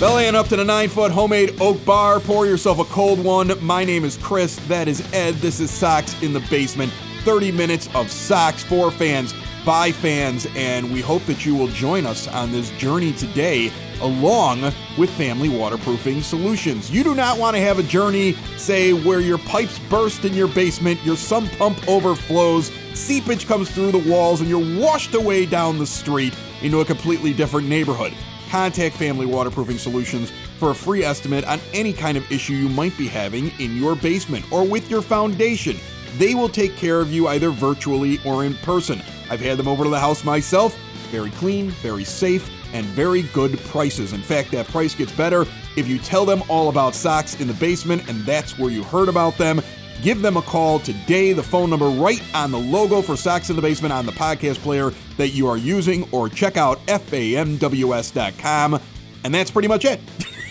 Bellying 0.00 0.34
up 0.34 0.48
to 0.48 0.56
the 0.56 0.64
nine 0.64 0.88
foot 0.88 1.12
homemade 1.12 1.60
oak 1.60 1.84
bar. 1.84 2.20
Pour 2.20 2.46
yourself 2.46 2.78
a 2.78 2.84
cold 2.84 3.22
one. 3.22 3.52
My 3.62 3.84
name 3.84 4.02
is 4.06 4.16
Chris. 4.16 4.56
That 4.66 4.88
is 4.88 5.06
Ed. 5.12 5.34
This 5.34 5.60
is 5.60 5.70
Sox 5.70 6.20
in 6.22 6.32
the 6.32 6.40
Basement. 6.48 6.90
30 7.24 7.52
minutes 7.52 7.86
of 7.94 8.10
Sox 8.10 8.62
for 8.62 8.90
fans, 8.90 9.34
by 9.66 9.92
fans, 9.92 10.46
and 10.56 10.90
we 10.90 11.02
hope 11.02 11.22
that 11.26 11.44
you 11.44 11.54
will 11.54 11.66
join 11.66 12.06
us 12.06 12.26
on 12.28 12.50
this 12.50 12.70
journey 12.78 13.12
today 13.12 13.70
along 14.00 14.62
with 14.96 15.10
Family 15.18 15.50
Waterproofing 15.50 16.22
Solutions. 16.22 16.90
You 16.90 17.04
do 17.04 17.14
not 17.14 17.36
want 17.36 17.54
to 17.56 17.60
have 17.60 17.78
a 17.78 17.82
journey, 17.82 18.32
say, 18.56 18.94
where 18.94 19.20
your 19.20 19.36
pipes 19.36 19.78
burst 19.90 20.24
in 20.24 20.32
your 20.32 20.48
basement, 20.48 20.98
your 21.04 21.18
sump 21.18 21.52
pump 21.58 21.86
overflows, 21.86 22.72
seepage 22.94 23.46
comes 23.46 23.70
through 23.70 23.92
the 23.92 24.10
walls, 24.10 24.40
and 24.40 24.48
you're 24.48 24.80
washed 24.80 25.14
away 25.14 25.44
down 25.44 25.76
the 25.76 25.86
street 25.86 26.34
into 26.62 26.80
a 26.80 26.86
completely 26.86 27.34
different 27.34 27.68
neighborhood 27.68 28.14
contact 28.50 28.96
Family 28.96 29.26
Waterproofing 29.26 29.78
Solutions 29.78 30.32
for 30.58 30.72
a 30.72 30.74
free 30.74 31.04
estimate 31.04 31.44
on 31.44 31.60
any 31.72 31.92
kind 31.92 32.18
of 32.18 32.30
issue 32.30 32.54
you 32.54 32.68
might 32.68 32.96
be 32.98 33.06
having 33.06 33.52
in 33.60 33.76
your 33.76 33.94
basement 33.94 34.44
or 34.52 34.66
with 34.66 34.90
your 34.90 35.00
foundation. 35.00 35.78
They 36.18 36.34
will 36.34 36.48
take 36.48 36.76
care 36.76 37.00
of 37.00 37.12
you 37.12 37.28
either 37.28 37.50
virtually 37.50 38.20
or 38.26 38.44
in 38.44 38.54
person. 38.56 39.00
I've 39.30 39.40
had 39.40 39.56
them 39.56 39.68
over 39.68 39.84
to 39.84 39.90
the 39.90 40.00
house 40.00 40.24
myself. 40.24 40.76
Very 41.10 41.30
clean, 41.30 41.70
very 41.70 42.04
safe, 42.04 42.50
and 42.72 42.84
very 42.86 43.22
good 43.22 43.58
prices. 43.60 44.12
In 44.12 44.20
fact, 44.20 44.50
that 44.50 44.66
price 44.66 44.94
gets 44.94 45.12
better 45.12 45.46
if 45.76 45.86
you 45.86 45.98
tell 45.98 46.24
them 46.24 46.42
all 46.48 46.68
about 46.68 46.94
Sox 46.94 47.40
in 47.40 47.46
the 47.46 47.54
basement, 47.54 48.08
and 48.08 48.24
that's 48.26 48.58
where 48.58 48.70
you 48.70 48.82
heard 48.82 49.08
about 49.08 49.38
them. 49.38 49.62
Give 50.02 50.22
them 50.22 50.36
a 50.36 50.42
call 50.42 50.78
today. 50.78 51.32
The 51.32 51.42
phone 51.42 51.70
number 51.70 51.88
right 51.88 52.22
on 52.34 52.50
the 52.50 52.58
logo 52.58 53.02
for 53.02 53.16
Sox 53.16 53.50
in 53.50 53.56
the 53.56 53.62
Basement 53.62 53.92
on 53.92 54.06
the 54.06 54.12
podcast 54.12 54.58
player 54.58 54.92
that 55.16 55.28
you 55.28 55.46
are 55.46 55.56
using, 55.58 56.08
or 56.10 56.28
check 56.28 56.56
out 56.56 56.78
famws.com. 56.86 58.80
And 59.24 59.34
that's 59.34 59.50
pretty 59.50 59.68
much 59.68 59.84
it. 59.84 60.00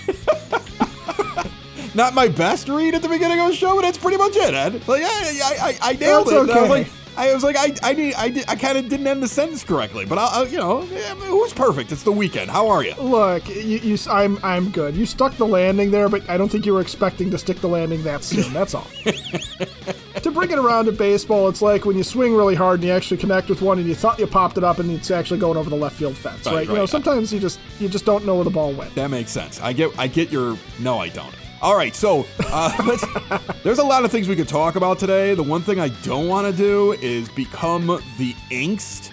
Not 1.95 2.13
my 2.13 2.27
best 2.27 2.69
read 2.69 2.93
at 2.93 3.01
the 3.01 3.09
beginning 3.09 3.39
of 3.39 3.47
the 3.47 3.55
show, 3.55 3.75
but 3.75 3.81
that's 3.81 3.97
pretty 3.97 4.17
much 4.17 4.35
it, 4.35 4.53
Ed. 4.53 4.87
Like, 4.87 5.01
yeah, 5.01 5.07
I, 5.09 5.77
I, 5.81 5.89
I 5.89 5.93
nailed 5.93 6.27
That's 6.27 6.49
it. 6.49 6.55
I 6.55 6.61
was 6.61 6.71
okay. 6.71 6.89
I 7.19 7.33
was 7.33 7.43
like, 7.43 7.57
I, 7.57 7.75
I, 7.83 7.93
need, 7.93 8.13
I, 8.15 8.29
did, 8.29 8.45
I 8.47 8.55
kind 8.55 8.77
of 8.77 8.87
didn't 8.87 9.05
end 9.05 9.21
the 9.21 9.27
sentence 9.27 9.61
correctly, 9.61 10.05
but 10.05 10.17
I'll, 10.17 10.29
I'll 10.29 10.47
you 10.47 10.57
know, 10.57 10.83
yeah, 10.83 11.15
who's 11.15 11.53
perfect? 11.53 11.91
It's 11.91 12.03
the 12.03 12.13
weekend. 12.13 12.49
How 12.49 12.69
are 12.69 12.81
you? 12.81 12.93
Look, 12.95 13.49
you, 13.49 13.77
you, 13.79 13.97
I'm, 14.09 14.39
I'm 14.41 14.69
good. 14.69 14.95
You 14.95 15.05
stuck 15.05 15.35
the 15.35 15.45
landing 15.45 15.91
there, 15.91 16.07
but 16.07 16.27
I 16.29 16.37
don't 16.37 16.47
think 16.47 16.65
you 16.65 16.73
were 16.73 16.79
expecting 16.79 17.29
to 17.31 17.37
stick 17.37 17.57
the 17.57 17.67
landing 17.67 18.03
that 18.03 18.23
soon. 18.23 18.53
That's 18.53 18.73
all. 18.73 18.87
to 19.03 20.31
bring 20.31 20.51
it 20.51 20.59
around 20.59 20.85
to 20.85 20.93
baseball, 20.93 21.49
it's 21.49 21.61
like 21.61 21.83
when 21.83 21.97
you 21.97 22.03
swing 22.03 22.33
really 22.33 22.55
hard 22.55 22.79
and 22.79 22.87
you 22.87 22.93
actually 22.93 23.17
connect 23.17 23.49
with 23.49 23.61
one, 23.61 23.79
and 23.79 23.87
you 23.87 23.95
thought 23.95 24.17
you 24.17 24.25
popped 24.25 24.57
it 24.57 24.63
up, 24.63 24.79
and 24.79 24.89
it's 24.89 25.11
actually 25.11 25.41
going 25.41 25.57
over 25.57 25.69
the 25.69 25.75
left 25.75 25.97
field 25.97 26.15
fence, 26.15 26.45
Right, 26.45 26.55
right? 26.55 26.67
You 26.69 26.75
know, 26.75 26.85
sometimes 26.85 27.33
you 27.33 27.41
just, 27.41 27.59
you 27.81 27.89
just 27.89 28.05
don't 28.05 28.25
know 28.25 28.35
where 28.35 28.45
the 28.45 28.49
ball 28.49 28.71
went. 28.71 28.95
That 28.95 29.09
makes 29.09 29.31
sense. 29.31 29.59
I 29.59 29.73
get 29.73 29.91
I 29.99 30.07
get 30.07 30.31
your 30.31 30.57
no, 30.79 30.99
I 30.99 31.09
don't. 31.09 31.35
All 31.61 31.75
right, 31.75 31.93
so 31.93 32.25
uh, 32.45 33.39
there's 33.63 33.79
a 33.79 33.83
lot 33.83 34.05
of 34.05 34.11
things 34.11 34.29
we 34.29 34.35
could 34.37 34.47
talk 34.47 34.77
about 34.77 34.97
today. 34.97 35.35
The 35.35 35.43
one 35.43 35.61
thing 35.61 35.77
I 35.77 35.89
don't 36.03 36.29
want 36.29 36.47
to 36.47 36.53
do 36.53 36.93
is 36.93 37.27
become 37.29 37.87
the 38.17 38.33
angst 38.49 39.11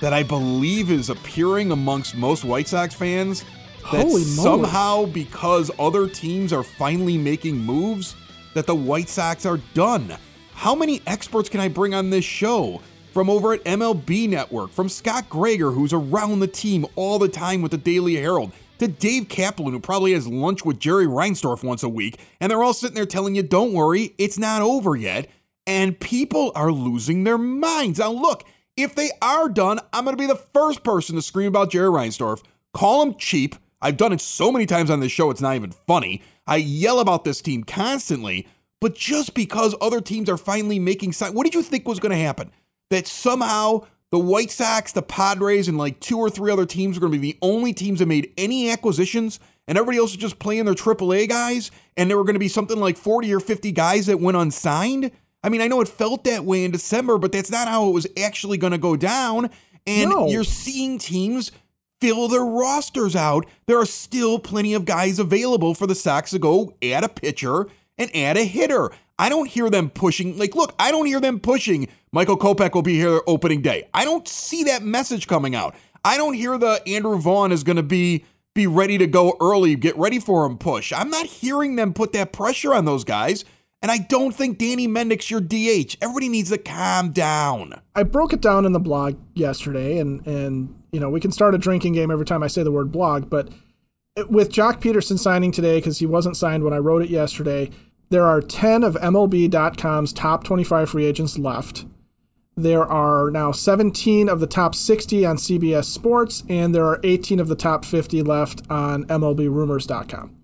that 0.00 0.12
I 0.12 0.24
believe 0.24 0.90
is 0.90 1.08
appearing 1.08 1.70
amongst 1.70 2.16
most 2.16 2.44
White 2.44 2.66
Sox 2.66 2.94
fans. 2.94 3.44
That 3.92 4.02
Holy 4.02 4.08
moly. 4.08 4.24
somehow, 4.24 5.06
because 5.06 5.70
other 5.78 6.08
teams 6.08 6.52
are 6.52 6.64
finally 6.64 7.16
making 7.16 7.58
moves, 7.58 8.16
that 8.54 8.66
the 8.66 8.74
White 8.74 9.08
Sox 9.08 9.46
are 9.46 9.58
done. 9.74 10.16
How 10.54 10.74
many 10.74 11.00
experts 11.06 11.48
can 11.48 11.60
I 11.60 11.68
bring 11.68 11.94
on 11.94 12.10
this 12.10 12.24
show? 12.24 12.80
From 13.12 13.30
over 13.30 13.52
at 13.52 13.62
MLB 13.62 14.28
Network, 14.28 14.72
from 14.72 14.88
Scot 14.88 15.28
Gregor, 15.28 15.70
who's 15.70 15.92
around 15.92 16.40
the 16.40 16.48
team 16.48 16.84
all 16.96 17.20
the 17.20 17.28
time 17.28 17.62
with 17.62 17.70
the 17.70 17.78
Daily 17.78 18.16
Herald, 18.16 18.50
to 18.78 18.88
Dave 18.88 19.28
Kaplan, 19.28 19.72
who 19.72 19.80
probably 19.80 20.12
has 20.12 20.26
lunch 20.26 20.64
with 20.64 20.78
Jerry 20.78 21.06
Reinsdorf 21.06 21.62
once 21.62 21.82
a 21.82 21.88
week, 21.88 22.18
and 22.40 22.50
they're 22.50 22.62
all 22.62 22.74
sitting 22.74 22.94
there 22.94 23.06
telling 23.06 23.34
you, 23.34 23.42
don't 23.42 23.72
worry, 23.72 24.14
it's 24.18 24.38
not 24.38 24.62
over 24.62 24.96
yet. 24.96 25.28
And 25.66 25.98
people 25.98 26.52
are 26.54 26.70
losing 26.72 27.24
their 27.24 27.38
minds. 27.38 27.98
Now, 27.98 28.10
look, 28.10 28.44
if 28.76 28.94
they 28.94 29.10
are 29.22 29.48
done, 29.48 29.80
I'm 29.92 30.04
going 30.04 30.16
to 30.16 30.20
be 30.20 30.26
the 30.26 30.34
first 30.34 30.82
person 30.82 31.16
to 31.16 31.22
scream 31.22 31.48
about 31.48 31.70
Jerry 31.70 31.88
Reinsdorf, 31.88 32.42
call 32.72 33.02
him 33.02 33.14
cheap. 33.14 33.56
I've 33.80 33.96
done 33.96 34.12
it 34.12 34.20
so 34.20 34.50
many 34.50 34.66
times 34.66 34.90
on 34.90 35.00
this 35.00 35.12
show, 35.12 35.30
it's 35.30 35.40
not 35.40 35.54
even 35.54 35.70
funny. 35.70 36.22
I 36.46 36.56
yell 36.56 37.00
about 37.00 37.24
this 37.24 37.40
team 37.40 37.64
constantly, 37.64 38.46
but 38.80 38.94
just 38.94 39.34
because 39.34 39.74
other 39.80 40.00
teams 40.00 40.28
are 40.28 40.36
finally 40.36 40.78
making 40.78 41.12
sign, 41.12 41.34
what 41.34 41.44
did 41.44 41.54
you 41.54 41.62
think 41.62 41.86
was 41.86 42.00
going 42.00 42.12
to 42.12 42.22
happen? 42.22 42.50
That 42.90 43.06
somehow 43.06 43.86
the 44.10 44.18
White 44.18 44.50
Sox, 44.50 44.92
the 44.92 45.02
Padres, 45.02 45.66
and 45.68 45.76
like 45.78 45.98
two 46.00 46.18
or 46.18 46.30
three 46.30 46.52
other 46.52 46.66
teams 46.66 46.96
are 46.96 47.00
going 47.00 47.12
to 47.12 47.18
be 47.18 47.32
the 47.32 47.38
only 47.42 47.72
teams 47.72 47.98
that 47.98 48.06
made 48.06 48.32
any 48.38 48.70
acquisitions, 48.70 49.40
and 49.66 49.76
everybody 49.76 49.98
else 49.98 50.10
is 50.12 50.16
just 50.18 50.38
playing 50.38 50.66
their 50.66 50.74
AAA 50.74 51.28
guys, 51.28 51.70
and 51.96 52.08
there 52.08 52.16
were 52.16 52.24
going 52.24 52.34
to 52.34 52.40
be 52.40 52.48
something 52.48 52.78
like 52.78 52.96
40 52.96 53.32
or 53.34 53.40
50 53.40 53.72
guys 53.72 54.06
that 54.06 54.20
went 54.20 54.36
unsigned? 54.36 55.10
I 55.42 55.48
mean, 55.48 55.60
I 55.60 55.68
know 55.68 55.80
it 55.80 55.88
felt 55.88 56.24
that 56.24 56.44
way 56.44 56.64
in 56.64 56.70
December, 56.70 57.18
but 57.18 57.32
that's 57.32 57.50
not 57.50 57.68
how 57.68 57.88
it 57.88 57.92
was 57.92 58.06
actually 58.16 58.56
going 58.56 58.72
to 58.72 58.78
go 58.78 58.96
down. 58.96 59.50
And 59.86 60.10
No. 60.10 60.28
you're 60.28 60.44
seeing 60.44 60.96
teams 60.98 61.52
fill 62.00 62.28
their 62.28 62.44
rosters 62.44 63.14
out. 63.14 63.46
There 63.66 63.78
are 63.78 63.84
still 63.86 64.38
plenty 64.38 64.74
of 64.74 64.84
guys 64.84 65.18
available 65.18 65.74
for 65.74 65.86
the 65.86 65.94
Sox 65.94 66.30
to 66.30 66.38
go 66.38 66.74
add 66.82 67.04
a 67.04 67.08
pitcher 67.08 67.66
and 67.98 68.14
add 68.16 68.36
a 68.36 68.44
hitter. 68.44 68.90
I 69.18 69.28
don't 69.28 69.48
hear 69.48 69.70
them 69.70 69.90
pushing. 69.90 70.36
Like, 70.38 70.54
look, 70.54 70.74
I 70.78 70.90
don't 70.90 71.06
hear 71.06 71.20
them 71.20 71.38
pushing. 71.40 71.88
Michael 72.14 72.38
Kopech 72.38 72.74
will 72.74 72.82
be 72.82 72.94
here 72.94 73.20
opening 73.26 73.60
day. 73.60 73.88
I 73.92 74.04
don't 74.04 74.28
see 74.28 74.62
that 74.64 74.84
message 74.84 75.26
coming 75.26 75.56
out. 75.56 75.74
I 76.04 76.16
don't 76.16 76.34
hear 76.34 76.56
the 76.56 76.80
Andrew 76.86 77.18
Vaughn 77.18 77.50
is 77.50 77.64
going 77.64 77.74
to 77.74 77.82
be 77.82 78.24
be 78.54 78.68
ready 78.68 78.98
to 78.98 79.08
go 79.08 79.36
early, 79.40 79.74
get 79.74 79.96
ready 79.96 80.20
for 80.20 80.46
him 80.46 80.56
push. 80.56 80.92
I'm 80.92 81.10
not 81.10 81.26
hearing 81.26 81.74
them 81.74 81.92
put 81.92 82.12
that 82.12 82.32
pressure 82.32 82.72
on 82.72 82.84
those 82.84 83.02
guys. 83.02 83.44
And 83.82 83.90
I 83.90 83.98
don't 83.98 84.32
think 84.32 84.58
Danny 84.58 84.86
Mendick's 84.86 85.28
your 85.28 85.40
DH. 85.40 85.96
Everybody 86.00 86.28
needs 86.28 86.50
to 86.50 86.58
calm 86.58 87.10
down. 87.10 87.80
I 87.96 88.04
broke 88.04 88.32
it 88.32 88.40
down 88.40 88.64
in 88.64 88.70
the 88.70 88.78
blog 88.78 89.16
yesterday, 89.34 89.98
and 89.98 90.24
and 90.24 90.72
you 90.92 91.00
know 91.00 91.10
we 91.10 91.18
can 91.18 91.32
start 91.32 91.56
a 91.56 91.58
drinking 91.58 91.94
game 91.94 92.12
every 92.12 92.26
time 92.26 92.44
I 92.44 92.46
say 92.46 92.62
the 92.62 92.70
word 92.70 92.92
blog, 92.92 93.28
but 93.28 93.48
with 94.30 94.52
Joc 94.52 94.80
Pederson 94.80 95.18
signing 95.18 95.50
today 95.50 95.78
because 95.78 95.98
he 95.98 96.06
wasn't 96.06 96.36
signed 96.36 96.62
when 96.62 96.72
I 96.72 96.78
wrote 96.78 97.02
it 97.02 97.10
yesterday, 97.10 97.70
there 98.10 98.24
are 98.24 98.40
ten 98.40 98.84
of 98.84 98.94
MLB.com's 98.94 100.12
top 100.12 100.44
twenty-five 100.44 100.88
free 100.88 101.06
agents 101.06 101.38
left. 101.38 101.86
There 102.56 102.84
are 102.84 103.30
now 103.30 103.50
17 103.50 104.28
of 104.28 104.38
the 104.40 104.46
top 104.46 104.74
60 104.74 105.26
on 105.26 105.36
CBS 105.36 105.86
Sports, 105.86 106.44
and 106.48 106.74
there 106.74 106.84
are 106.84 107.00
18 107.02 107.40
of 107.40 107.48
the 107.48 107.56
top 107.56 107.84
50 107.84 108.22
left 108.22 108.62
on 108.70 109.04
MLBRumors.com. 109.06 110.36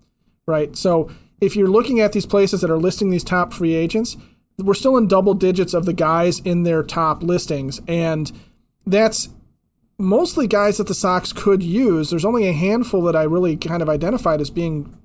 Right? 0.45 0.75
So 0.75 1.09
if 1.39 1.55
you're 1.55 1.69
looking 1.69 1.99
at 1.99 2.11
these 2.11 2.25
places 2.25 2.61
that 2.61 2.69
are 2.69 2.77
listing 2.77 3.09
these 3.09 3.23
top 3.23 3.53
free 3.53 3.73
agents, 3.73 4.17
we're 4.57 4.73
still 4.73 4.97
in 4.97 5.07
double 5.07 5.33
digits 5.33 5.73
of 5.73 5.85
the 5.85 5.93
guys 5.93 6.39
in 6.39 6.63
their 6.63 6.83
top 6.83 7.23
listings. 7.23 7.81
And 7.87 8.31
that's 8.85 9.29
mostly 9.97 10.47
guys 10.47 10.77
that 10.77 10.87
the 10.87 10.93
Sox 10.93 11.31
could 11.31 11.63
use. 11.63 12.09
There's 12.09 12.25
only 12.25 12.47
a 12.47 12.53
handful 12.53 13.01
that 13.03 13.15
I 13.15 13.23
really 13.23 13.55
kind 13.55 13.81
of 13.81 13.89
identified 13.89 14.41
as 14.41 14.49
being 14.49 14.97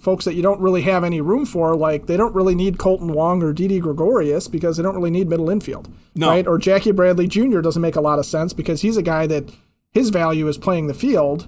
folks 0.00 0.24
that 0.24 0.34
you 0.34 0.42
don't 0.42 0.60
really 0.60 0.82
have 0.82 1.04
any 1.04 1.20
room 1.20 1.44
for. 1.46 1.76
Like 1.76 2.06
they 2.06 2.16
don't 2.16 2.34
really 2.34 2.54
need 2.54 2.78
Kolten 2.78 3.12
Wong 3.12 3.42
or 3.42 3.52
Didi 3.52 3.78
Gregorius 3.80 4.48
because 4.48 4.76
they 4.76 4.82
don't 4.82 4.96
really 4.96 5.10
need 5.10 5.28
middle 5.28 5.50
infield, 5.50 5.92
No. 6.14 6.28
right? 6.28 6.46
Or 6.46 6.58
Jackie 6.58 6.92
Bradley 6.92 7.26
Jr. 7.28 7.60
doesn't 7.60 7.82
make 7.82 7.96
a 7.96 8.00
lot 8.00 8.18
of 8.18 8.26
sense 8.26 8.52
because 8.52 8.80
he's 8.82 8.96
a 8.96 9.02
guy 9.02 9.26
that 9.28 9.52
his 9.92 10.08
value 10.10 10.48
is 10.48 10.56
playing 10.58 10.86
the 10.86 10.94
field, 10.94 11.46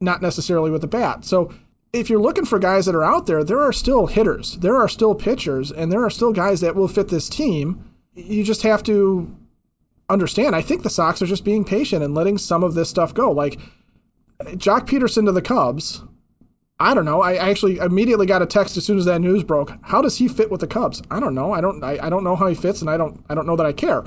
not 0.00 0.20
necessarily 0.20 0.70
with 0.70 0.80
the 0.80 0.86
bat. 0.86 1.24
So 1.24 1.52
if 1.92 2.10
you're 2.10 2.20
looking 2.20 2.44
for 2.44 2.58
guys 2.58 2.86
that 2.86 2.94
are 2.96 3.04
out 3.04 3.26
there, 3.26 3.44
there 3.44 3.60
are 3.60 3.72
still 3.72 4.06
hitters, 4.08 4.56
there 4.58 4.76
are 4.76 4.88
still 4.88 5.14
pitchers, 5.14 5.70
and 5.70 5.92
there 5.92 6.04
are 6.04 6.10
still 6.10 6.32
guys 6.32 6.60
that 6.60 6.74
will 6.74 6.88
fit 6.88 7.08
this 7.08 7.28
team. 7.28 7.84
You 8.14 8.42
just 8.42 8.62
have 8.62 8.82
to 8.84 9.34
understand. 10.10 10.56
I 10.56 10.62
think 10.62 10.82
the 10.82 10.90
Sox 10.90 11.22
are 11.22 11.26
just 11.26 11.44
being 11.44 11.64
patient 11.64 12.02
and 12.02 12.14
letting 12.14 12.38
some 12.38 12.64
of 12.64 12.74
this 12.74 12.88
stuff 12.90 13.14
go. 13.14 13.30
Like 13.30 13.58
Joc 14.42 14.86
Pederson 14.88 15.24
to 15.26 15.32
the 15.32 15.40
Cubs. 15.42 16.02
I 16.80 16.92
don't 16.94 17.04
know. 17.04 17.22
I 17.22 17.34
actually 17.34 17.78
immediately 17.78 18.26
got 18.26 18.42
a 18.42 18.46
text 18.46 18.76
as 18.76 18.84
soon 18.84 18.98
as 18.98 19.04
that 19.04 19.20
news 19.20 19.44
broke. 19.44 19.72
How 19.82 20.02
does 20.02 20.18
he 20.18 20.26
fit 20.28 20.50
with 20.50 20.60
the 20.60 20.66
Cubs? 20.66 21.02
I 21.10 21.20
don't 21.20 21.34
know. 21.34 21.52
I 21.52 21.60
don't. 21.60 21.82
I, 21.84 21.98
I 22.02 22.10
don't 22.10 22.24
know 22.24 22.34
how 22.36 22.48
he 22.48 22.54
fits, 22.54 22.80
and 22.80 22.90
I 22.90 22.96
don't. 22.96 23.24
I 23.28 23.34
don't 23.34 23.46
know 23.46 23.56
that 23.56 23.66
I 23.66 23.72
care. 23.72 24.04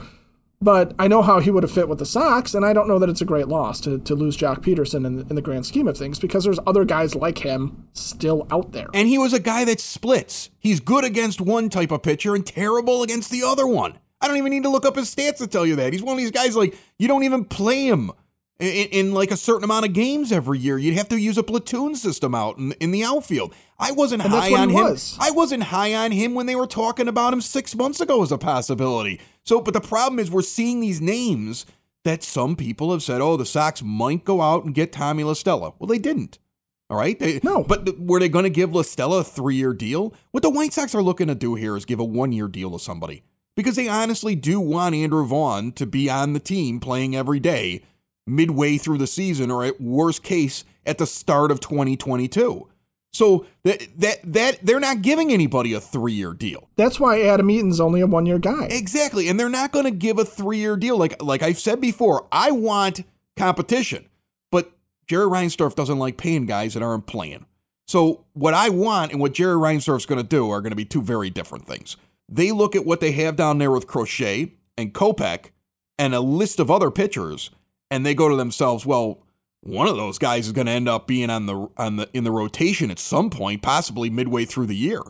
but 0.60 0.94
I 0.98 1.08
know 1.08 1.22
how 1.22 1.40
he 1.40 1.52
would 1.52 1.64
have 1.64 1.72
fit 1.72 1.88
with 1.88 2.00
the 2.00 2.06
Sox, 2.06 2.56
and 2.56 2.66
I 2.66 2.74
don't 2.74 2.88
know 2.88 2.98
that 3.00 3.10
it's 3.10 3.22
a 3.22 3.25
great 3.25 3.48
loss 3.48 3.80
to, 3.81 4.00
to 4.00 4.16
lose 4.16 4.36
Joc 4.36 4.62
Pederson 4.62 5.06
in, 5.06 5.19
in 5.30 5.36
the 5.36 5.42
grand 5.42 5.66
scheme 5.68 5.88
of 5.88 5.96
things 5.98 6.18
because 6.19 6.44
there's 6.44 6.60
other 6.66 6.84
guys 6.84 7.14
like 7.16 7.38
him 7.38 7.88
still 7.94 8.48
out 8.50 8.72
there. 8.72 8.88
And 8.94 9.08
he 9.08 9.18
was 9.19 9.34
a 9.34 9.40
guy 9.40 9.66
that 9.66 9.80
splits. 9.80 10.50
He's 10.58 10.80
good 10.80 11.04
against 11.06 11.40
one 11.42 11.69
type 11.69 11.92
of 11.92 12.02
pitcher 12.02 12.34
and 12.34 12.46
terrible 12.46 13.04
against 13.04 13.30
the 13.30 13.44
other 13.44 13.68
one. 13.68 14.00
I 14.19 14.28
don't 14.28 14.38
even 14.38 14.50
need 14.50 14.64
to 14.64 14.69
look 14.69 14.86
up 14.86 14.96
his 14.96 15.14
stats 15.14 15.38
to 15.38 15.48
tell 15.48 15.66
you 15.66 15.75
that. 15.75 15.94
He's 15.94 16.02
one 16.02 16.14
of 16.14 16.18
these 16.18 16.31
guys 16.31 16.56
like 16.56 16.75
you 16.98 17.08
don't 17.08 17.24
even 17.24 17.46
play 17.46 17.86
him 17.88 18.12
in, 18.59 18.88
in, 18.88 19.13
like 19.13 19.31
a 19.31 19.38
certain 19.38 19.63
amount 19.63 19.86
of 19.86 19.94
games 19.94 20.31
every 20.31 20.59
year. 20.59 20.77
You'd 20.77 20.98
have 20.98 21.09
to 21.09 21.18
use 21.18 21.38
a 21.38 21.44
platoon 21.44 21.95
system 21.95 22.33
out 22.33 22.57
in, 22.57 22.71
in 22.74 22.92
the 22.92 23.04
outfield. 23.04 23.54
I 23.77 23.92
wasn't 23.92 24.24
And 24.24 24.33
high 24.33 24.54
on 24.54 24.69
him. 24.69 24.83
was. 24.83 25.15
I 25.19 25.31
wasn't 25.31 25.63
high 25.63 25.94
on 25.94 26.12
him 26.12 26.33
when 26.33 26.45
they 26.45 26.56
were 26.56 26.68
talking 26.68 27.07
about 27.07 27.33
him 27.33 27.42
six 27.42 27.75
months 27.75 28.01
ago 28.01 28.24
as 28.24 28.31
a 28.31 28.38
possibility. 28.38 29.21
So, 29.44 29.62
but 29.62 29.74
the 29.74 29.81
problem 29.81 30.19
is 30.19 30.31
we're 30.31 30.42
seeing 30.42 30.80
these 30.80 31.00
names 31.00 31.65
that 32.04 32.24
some 32.24 32.56
people 32.56 32.92
have 32.92 33.04
said, 33.04 33.21
oh, 33.21 33.38
the 33.38 33.45
Sox 33.45 33.83
might 33.83 34.24
go 34.24 34.42
out 34.42 34.63
and 34.65 34.74
get 34.74 34.92
Tommy 34.92 35.24
LaStella. 35.24 35.74
Well, 35.77 35.88
they 35.88 36.00
didn't. 36.00 36.39
All 36.89 36.98
right. 36.98 37.19
They, 37.19 37.39
No. 37.44 37.63
But 37.63 38.00
were 38.00 38.19
they 38.19 38.30
going 38.30 38.44
to 38.44 38.50
give 38.50 38.71
LaStella 38.71 39.21
a 39.21 39.24
three 39.24 39.56
year 39.56 39.74
deal? 39.74 40.13
What 40.31 40.42
the 40.42 40.50
White 40.50 40.74
Sox 40.74 40.95
are 40.95 41.04
looking 41.04 41.27
to 41.27 41.36
do 41.36 41.56
here 41.56 41.75
is 41.75 41.86
give 41.86 42.00
a 42.00 42.06
one 42.06 42.31
year 42.31 42.48
deal 42.48 42.71
to 42.71 42.80
somebody 42.80 43.24
because 43.56 43.75
they 43.75 43.88
honestly 43.89 44.36
do 44.36 44.59
want 44.59 44.95
Andrew 44.95 45.25
Vaughn 45.25 45.74
to 45.74 45.86
be 45.86 46.09
on 46.09 46.33
the 46.33 46.39
team 46.39 46.80
playing 46.80 47.15
every 47.15 47.39
day 47.39 47.83
midway 48.27 48.77
through 48.77 48.97
the 48.97 49.07
season 49.07 49.50
or 49.50 49.63
at 49.63 49.79
worst 49.81 50.24
case 50.24 50.63
at 50.85 50.97
the 50.97 51.07
start 51.07 51.51
of 51.51 51.59
2022. 51.59 52.68
So 53.13 53.45
that 53.63 53.88
that 53.97 54.19
that 54.33 54.59
they're 54.62 54.79
not 54.79 55.01
giving 55.01 55.31
anybody 55.31 55.74
a 55.74 55.79
3-year 55.79 56.33
deal. 56.33 56.69
That's 56.75 57.00
why 57.00 57.21
Adam 57.24 57.50
Eaton's 57.50 57.79
only 57.79 58.01
a 58.01 58.07
one 58.07 58.25
year 58.25 58.38
guy. 58.38 58.68
Exactly. 58.69 59.27
And 59.27 59.39
they're 59.39 59.50
not 59.50 59.71
going 59.71 59.85
to 59.85 59.91
give 59.91 60.19
a 60.19 60.24
3-year 60.24 60.77
deal 60.77 60.97
like 60.97 61.21
like 61.24 61.41
I've 61.41 61.59
said 61.59 61.81
before. 61.81 62.27
I 62.31 62.51
want 62.51 63.03
competition. 63.35 64.07
But 64.51 64.71
Jerry 65.07 65.27
Reinsdorf 65.27 65.73
doesn't 65.73 66.00
like 66.00 66.18
paying 66.18 66.45
guys 66.45 66.73
that 66.73 66.83
aren't 66.83 67.07
playing. 67.07 67.45
So 67.88 68.25
what 68.33 68.53
I 68.53 68.69
want 68.69 69.13
and 69.13 69.21
what 69.21 69.33
Jerry 69.33 69.56
Reinsdorf's 69.56 70.06
going 70.06 70.21
to 70.21 70.27
do 70.27 70.50
are 70.51 70.62
going 70.62 70.71
to 70.71 70.75
be 70.75 70.85
two 70.85 71.01
very 71.01 71.30
different 71.30 71.65
things. 71.65 71.95
They 72.30 72.51
look 72.51 72.75
at 72.75 72.85
what 72.85 73.00
they 73.00 73.13
have 73.13 73.38
down 73.38 73.57
there 73.57 73.71
with 73.71 73.88
Crochet 73.88 74.53
and 74.77 74.94
Kopech 74.94 75.51
and 75.97 76.13
a 76.13 76.19
list 76.19 76.59
of 76.59 76.69
other 76.69 76.91
pitchers, 76.91 77.50
and 77.89 78.06
they 78.06 78.13
go 78.13 78.30
to 78.30 78.36
themselves, 78.36 78.86
well, 78.86 79.19
one 79.62 79.88
of 79.88 79.98
those 79.98 80.18
guys 80.18 80.48
is 80.48 80.54
going 80.54 80.68
to 80.68 80.72
end 80.72 80.88
up 80.88 81.07
being 81.07 81.30
on 81.30 81.45
the 81.45 81.68
on 81.78 81.98
the 81.98 82.10
in 82.13 82.24
the 82.24 82.31
rotation 82.31 82.92
at 82.92 83.00
some 83.00 83.30
point, 83.30 83.62
possibly 83.62 84.10
midway 84.10 84.45
through 84.45 84.68
the 84.68 84.75
year. 84.75 85.01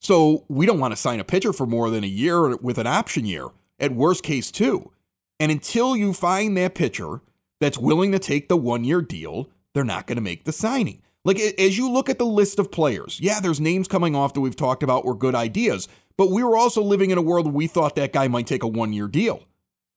So 0.00 0.44
we 0.48 0.66
don't 0.66 0.78
want 0.78 0.92
to 0.92 0.96
sign 0.96 1.20
a 1.20 1.24
pitcher 1.24 1.52
for 1.52 1.66
more 1.66 1.90
than 1.90 2.04
a 2.04 2.08
year 2.08 2.56
with 2.56 2.78
an 2.78 2.86
option 2.86 3.26
year, 3.26 3.48
at 3.80 3.92
worst 3.92 4.22
case 4.22 4.50
two. 4.50 4.92
And 5.40 5.50
until 5.50 5.96
you 5.96 6.12
find 6.12 6.56
that 6.56 6.74
pitcher 6.74 7.20
that's 7.60 7.78
willing 7.78 8.12
to 8.12 8.18
take 8.18 8.48
the 8.48 8.56
one 8.56 8.84
year 8.84 9.02
deal, 9.02 9.48
they're 9.74 9.84
not 9.84 10.06
going 10.06 10.16
to 10.16 10.22
make 10.22 10.44
the 10.44 10.52
signing. 10.52 11.02
Like 11.24 11.40
as 11.40 11.76
you 11.76 11.90
look 11.90 12.08
at 12.08 12.18
the 12.18 12.26
list 12.26 12.58
of 12.58 12.70
players, 12.70 13.18
yeah, 13.20 13.40
there's 13.40 13.60
names 13.60 13.88
coming 13.88 14.14
off 14.14 14.34
that 14.34 14.40
we've 14.40 14.56
talked 14.56 14.82
about 14.82 15.04
were 15.04 15.14
good 15.14 15.34
ideas, 15.34 15.88
but 16.16 16.30
we 16.30 16.42
were 16.42 16.56
also 16.56 16.82
living 16.82 17.10
in 17.10 17.18
a 17.18 17.22
world 17.22 17.46
where 17.46 17.54
we 17.54 17.66
thought 17.66 17.96
that 17.96 18.12
guy 18.12 18.28
might 18.28 18.46
take 18.46 18.62
a 18.62 18.68
one 18.68 18.92
year 18.92 19.08
deal 19.08 19.44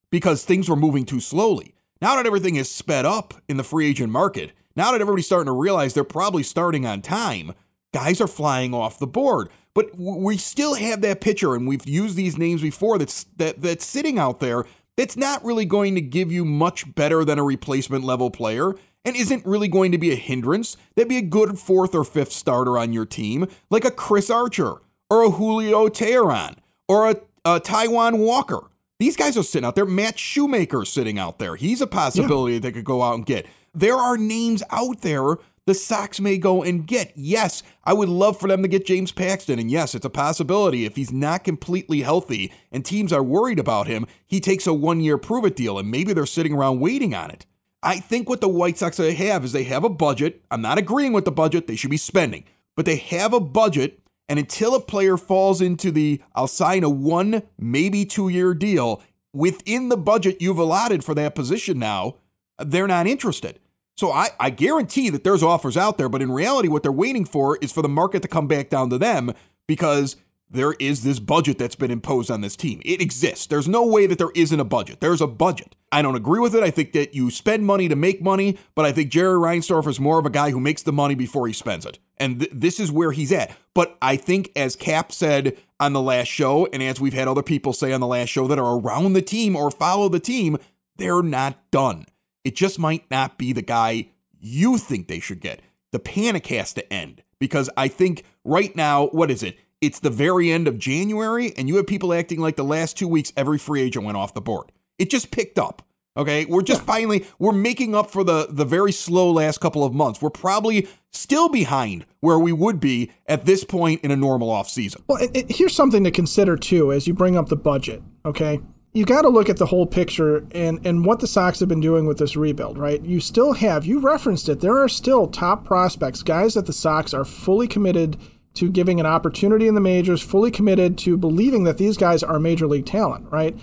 because 0.10 0.44
things 0.44 0.70
were 0.70 0.76
moving 0.76 1.06
too 1.06 1.20
slowly. 1.20 1.76
Now 2.02 2.16
that 2.16 2.26
everything 2.26 2.56
is 2.56 2.70
sped 2.70 3.06
up 3.06 3.36
in 3.48 3.58
the 3.58 3.64
free 3.64 3.88
agent 3.88 4.12
market, 4.12 4.54
now 4.76 4.92
that 4.92 5.02
everybody's 5.02 5.28
starting 5.28 5.46
to 5.46 5.52
realize 5.52 5.94
they're 5.94 6.04
probably 6.04 6.44
starting 6.44 6.86
on 6.86 7.02
time, 7.02 7.54
guys 7.94 8.20
are 8.20 8.28
flying 8.28 8.74
off 8.74 9.00
the 9.00 9.08
board. 9.08 9.50
But 9.74 9.98
we 9.98 10.38
still 10.38 10.74
have 10.74 11.02
that 11.02 11.22
pitcher, 11.22 11.56
and 11.56 11.68
we've 11.68 11.88
used 11.88 12.16
these 12.16 12.38
names 12.38 12.62
before. 12.62 12.98
That's 12.98 13.26
that 13.38 13.62
that's 13.62 13.86
sitting 13.86 14.20
out 14.20 14.40
there. 14.40 14.66
That's 14.98 15.16
not 15.16 15.46
really 15.46 15.66
going 15.66 15.96
to 15.96 16.02
give 16.02 16.32
you 16.32 16.44
much 16.44 16.94
better 16.94 17.24
than 17.24 17.40
a 17.40 17.44
replacement 17.44 18.04
level 18.04 18.30
player, 18.32 18.74
and 19.06 19.16
isn't 19.16 19.46
really 19.46 19.70
going 19.70 19.94
to 19.94 19.98
be 19.98 20.12
a 20.12 20.16
hindrance. 20.16 20.76
That'd 20.96 21.08
be 21.08 21.18
a 21.18 21.22
good 21.22 21.58
fourth 21.58 21.96
or 21.96 22.04
fifth 22.04 22.34
starter 22.34 22.78
on 22.78 22.92
your 22.92 23.06
team, 23.06 23.48
like 23.70 23.86
a 23.86 23.92
Chris 23.92 24.30
Archer 24.30 24.76
or 25.10 25.24
a 25.24 25.30
Julio 25.30 25.88
Teheran 25.88 26.58
or 26.90 27.10
a, 27.10 27.16
a 27.46 27.62
Taijuan 27.62 28.18
Walker. 28.18 28.71
These 29.02 29.16
guys 29.16 29.36
are 29.36 29.42
sitting 29.42 29.66
out 29.66 29.74
there. 29.74 29.88
Matt 29.88 30.20
Shoemaker 30.20 30.86
sitting 30.86 31.18
out 31.18 31.40
there. 31.40 31.56
He's 31.56 31.82
a 31.82 31.88
possibility 31.88 32.60
they 32.60 32.72
could 32.72 32.86
go 32.86 33.02
out 33.02 33.16
and 33.16 33.26
get. 33.26 33.48
There 33.74 33.96
are 33.96 34.16
names 34.16 34.62
out 34.70 35.02
there 35.02 35.38
the 35.66 35.74
Sox 35.74 36.20
may 36.20 36.38
go 36.38 36.62
and 36.62 36.86
get. 36.86 37.12
Yes, 37.16 37.64
I 37.84 37.94
would 37.94 38.10
love 38.10 38.40
for 38.40 38.48
them 38.48 38.62
to 38.62 38.68
get 38.68 38.86
James 38.86 39.12
Paxton. 39.12 39.58
And 39.58 39.72
yes, 39.72 39.96
it's 39.96 40.06
a 40.06 40.10
possibility 40.12 40.86
if 40.86 40.98
he's 40.98 41.12
not 41.12 41.44
completely 41.44 42.02
healthy 42.02 42.54
and 42.72 42.86
teams 42.86 43.12
are 43.12 43.24
worried 43.24 43.58
about 43.58 43.88
him, 43.88 44.06
he 44.28 44.40
takes 44.40 44.68
a 44.68 44.74
one 44.74 45.02
year 45.02 45.18
prove 45.18 45.46
it 45.46 45.56
deal 45.56 45.80
and 45.80 45.90
maybe 45.90 46.14
they're 46.14 46.28
sitting 46.28 46.54
around 46.54 46.80
waiting 46.80 47.16
on 47.16 47.32
it. 47.32 47.48
I 47.82 48.00
think 48.00 48.30
what 48.30 48.40
the 48.40 48.50
White 48.50 48.78
Sox 48.78 48.98
have 48.98 49.44
is 49.44 49.52
they 49.52 49.64
have 49.64 49.84
a 49.84 49.90
budget. 49.90 50.44
I'm 50.52 50.62
not 50.62 50.78
agreeing 50.78 51.14
with 51.14 51.26
the 51.26 51.32
budget, 51.32 51.66
they 51.66 51.76
should 51.76 51.90
be 51.90 51.98
spending, 51.98 52.44
but 52.76 52.86
they 52.86 52.98
have 52.98 53.34
a 53.34 53.40
budget. 53.40 54.00
And 54.32 54.40
until 54.40 54.76
a 54.76 54.80
player 54.80 55.18
falls 55.18 55.60
into 55.60 55.92
the, 55.92 56.22
I'll 56.34 56.48
sign 56.48 56.86
a 56.86 56.90
one, 56.90 57.44
maybe 57.60 58.06
two 58.06 58.30
year 58.30 58.54
deal 58.54 59.04
within 59.34 59.90
the 59.90 59.98
budget 59.98 60.42
you've 60.42 60.58
allotted 60.58 61.04
for 61.04 61.14
that 61.16 61.36
position 61.36 61.80
now, 61.80 62.16
they're 62.58 62.88
not 62.88 63.08
interested. 63.08 63.60
So 63.98 64.10
I, 64.10 64.30
I 64.40 64.50
guarantee 64.50 65.10
that 65.10 65.26
there's 65.26 65.44
offers 65.44 65.76
out 65.76 65.98
there, 65.98 66.08
but 66.08 66.22
in 66.22 66.32
reality, 66.32 66.70
what 66.70 66.82
they're 66.82 66.94
waiting 66.94 67.26
for 67.26 67.58
is 67.58 67.74
for 67.74 67.82
the 67.82 67.90
market 67.90 68.22
to 68.22 68.30
come 68.30 68.48
back 68.48 68.70
down 68.70 68.90
to 68.92 68.98
them 68.98 69.34
because 69.68 70.16
there 70.50 70.76
is 70.80 71.04
this 71.04 71.20
budget 71.20 71.58
that's 71.58 71.76
been 71.76 71.92
imposed 71.92 72.32
on 72.32 72.40
this 72.40 72.56
team. 72.56 72.82
It 72.86 73.02
exists. 73.02 73.48
There's 73.48 73.68
no 73.68 73.86
way 73.86 74.08
that 74.08 74.18
there 74.18 74.32
isn't 74.34 74.60
a 74.62 74.64
budget. 74.64 75.02
There's 75.02 75.20
a 75.20 75.28
budget. 75.28 75.76
I 75.92 76.02
don't 76.02 76.16
agree 76.16 76.40
with 76.40 76.56
it. 76.56 76.64
I 76.64 76.72
think 76.72 76.94
that 76.94 77.14
you 77.14 77.32
spend 77.32 77.66
money 77.66 77.90
to 77.90 77.98
make 77.98 78.22
money, 78.22 78.58
but 78.76 78.86
I 78.86 78.94
think 78.94 79.12
Jerry 79.12 79.36
Reinsdorf 79.36 79.88
is 79.88 80.00
more 80.00 80.20
of 80.20 80.26
a 80.26 80.30
guy 80.30 80.52
who 80.52 80.62
makes 80.62 80.84
the 80.84 80.94
money 80.94 81.16
before 81.16 81.48
he 81.48 81.54
spends 81.54 81.86
it. 81.86 82.00
And 82.22 82.40
th- 82.40 82.52
this 82.54 82.80
is 82.80 82.92
where 82.92 83.12
he's 83.12 83.32
at. 83.34 83.54
But 83.74 83.98
I 84.02 84.16
think, 84.16 84.52
as 84.56 84.78
Cap 84.78 85.12
said 85.12 85.58
on 85.80 85.92
the 85.92 86.02
last 86.02 86.28
show, 86.28 86.68
and 86.72 86.82
as 86.84 87.02
we've 87.02 87.14
had 87.14 87.28
other 87.28 87.44
people 87.44 87.74
say 87.74 87.92
on 87.92 88.00
the 88.00 88.08
last 88.08 88.30
show 88.30 88.48
that 88.48 88.60
are 88.60 88.80
around 88.80 89.14
the 89.14 89.22
team 89.22 89.56
or 89.56 89.72
follow 89.72 90.08
the 90.08 90.20
team, 90.20 90.58
they're 90.98 91.24
not 91.24 91.72
done. 91.72 92.06
It 92.44 92.56
just 92.56 92.80
might 92.80 93.10
not 93.10 93.38
be 93.38 93.52
the 93.52 93.64
guy 93.64 94.10
you 94.40 94.78
think 94.78 95.08
they 95.08 95.20
should 95.20 95.42
get. 95.42 95.62
The 95.92 96.00
panic 96.00 96.48
has 96.48 96.74
to 96.76 96.94
end 96.94 97.24
because 97.40 97.70
I 97.76 97.88
think 97.88 98.24
right 98.46 98.74
now, 98.76 99.08
what 99.08 99.32
is 99.32 99.42
it? 99.44 99.58
It's 99.82 100.00
the 100.00 100.12
very 100.12 100.52
end 100.52 100.68
of 100.68 100.78
January, 100.78 101.54
and 101.58 101.68
you 101.68 101.78
have 101.78 101.88
people 101.88 102.14
acting 102.14 102.40
like 102.40 102.56
the 102.56 102.64
last 102.64 102.98
two 102.98 103.08
weeks 103.08 103.34
every 103.36 103.58
free 103.58 103.82
agent 103.82 104.06
went 104.06 104.18
off 104.18 104.36
the 104.36 104.42
board. 104.42 104.72
It 105.00 105.10
just 105.10 105.32
picked 105.32 105.58
up. 105.58 105.82
Okay, 106.18 106.44
we're 106.44 106.62
just 106.62 106.82
finally 106.82 107.26
we're 107.40 107.54
making 107.54 107.96
up 107.96 108.12
for 108.12 108.24
the 108.24 108.48
the 108.50 108.66
very 108.66 108.92
slow 108.92 109.32
last 109.32 109.60
couple 109.60 109.86
of 109.86 109.94
months. 109.94 110.22
We're 110.22 110.30
probably 110.30 110.90
still 111.12 111.48
behind 111.48 112.06
where 112.20 112.38
we 112.38 112.52
would 112.52 112.82
be 112.82 113.12
at 113.28 113.46
this 113.46 113.64
point 113.64 114.02
in 114.02 114.12
a 114.12 114.18
normal 114.18 114.50
off 114.50 114.70
season. 114.70 115.04
Well, 115.08 115.24
it, 115.24 115.32
it, 115.34 115.46
here's 115.50 115.74
something 115.74 116.04
to 116.04 116.12
consider 116.12 116.58
too 116.58 116.92
as 116.92 117.08
you 117.08 117.14
bring 117.14 117.38
up 117.38 117.48
the 117.48 117.56
budget. 117.56 118.04
Okay, 118.26 118.60
you 118.92 119.06
got 119.06 119.22
to 119.22 119.30
look 119.30 119.50
at 119.50 119.56
the 119.56 119.68
whole 119.68 119.86
picture 119.86 120.46
and 120.52 120.86
and 120.86 121.06
what 121.06 121.22
the 121.22 121.28
Sox 121.28 121.62
have 121.62 121.70
been 121.70 121.80
doing 121.80 122.06
with 122.06 122.18
this 122.18 122.36
rebuild. 122.36 122.78
Right, 122.78 123.02
you 123.02 123.22
still 123.22 123.54
have 123.54 123.86
you 123.86 124.02
referenced 124.02 124.50
it. 124.50 124.60
There 124.60 124.78
are 124.78 124.90
still 124.90 125.28
top 125.28 125.64
prospects, 125.64 126.24
guys 126.24 126.56
that 126.56 126.66
the 126.66 126.74
Sox 126.74 127.14
are 127.14 127.24
fully 127.24 127.70
committed 127.70 128.18
to 128.56 128.70
giving 128.70 129.00
an 129.00 129.06
opportunity 129.06 129.66
in 129.66 129.76
the 129.76 129.82
majors, 129.82 130.22
fully 130.22 130.52
committed 130.52 130.98
to 130.98 131.16
believing 131.16 131.64
that 131.64 131.78
these 131.78 131.96
guys 131.96 132.22
are 132.22 132.38
major 132.38 132.68
league 132.68 132.86
talent. 132.86 133.32
Right, 133.32 133.58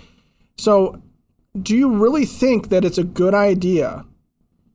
so. 0.56 1.02
Do 1.62 1.76
you 1.76 1.90
really 1.90 2.26
think 2.26 2.68
that 2.68 2.84
it's 2.84 2.98
a 2.98 3.04
good 3.04 3.34
idea 3.34 4.04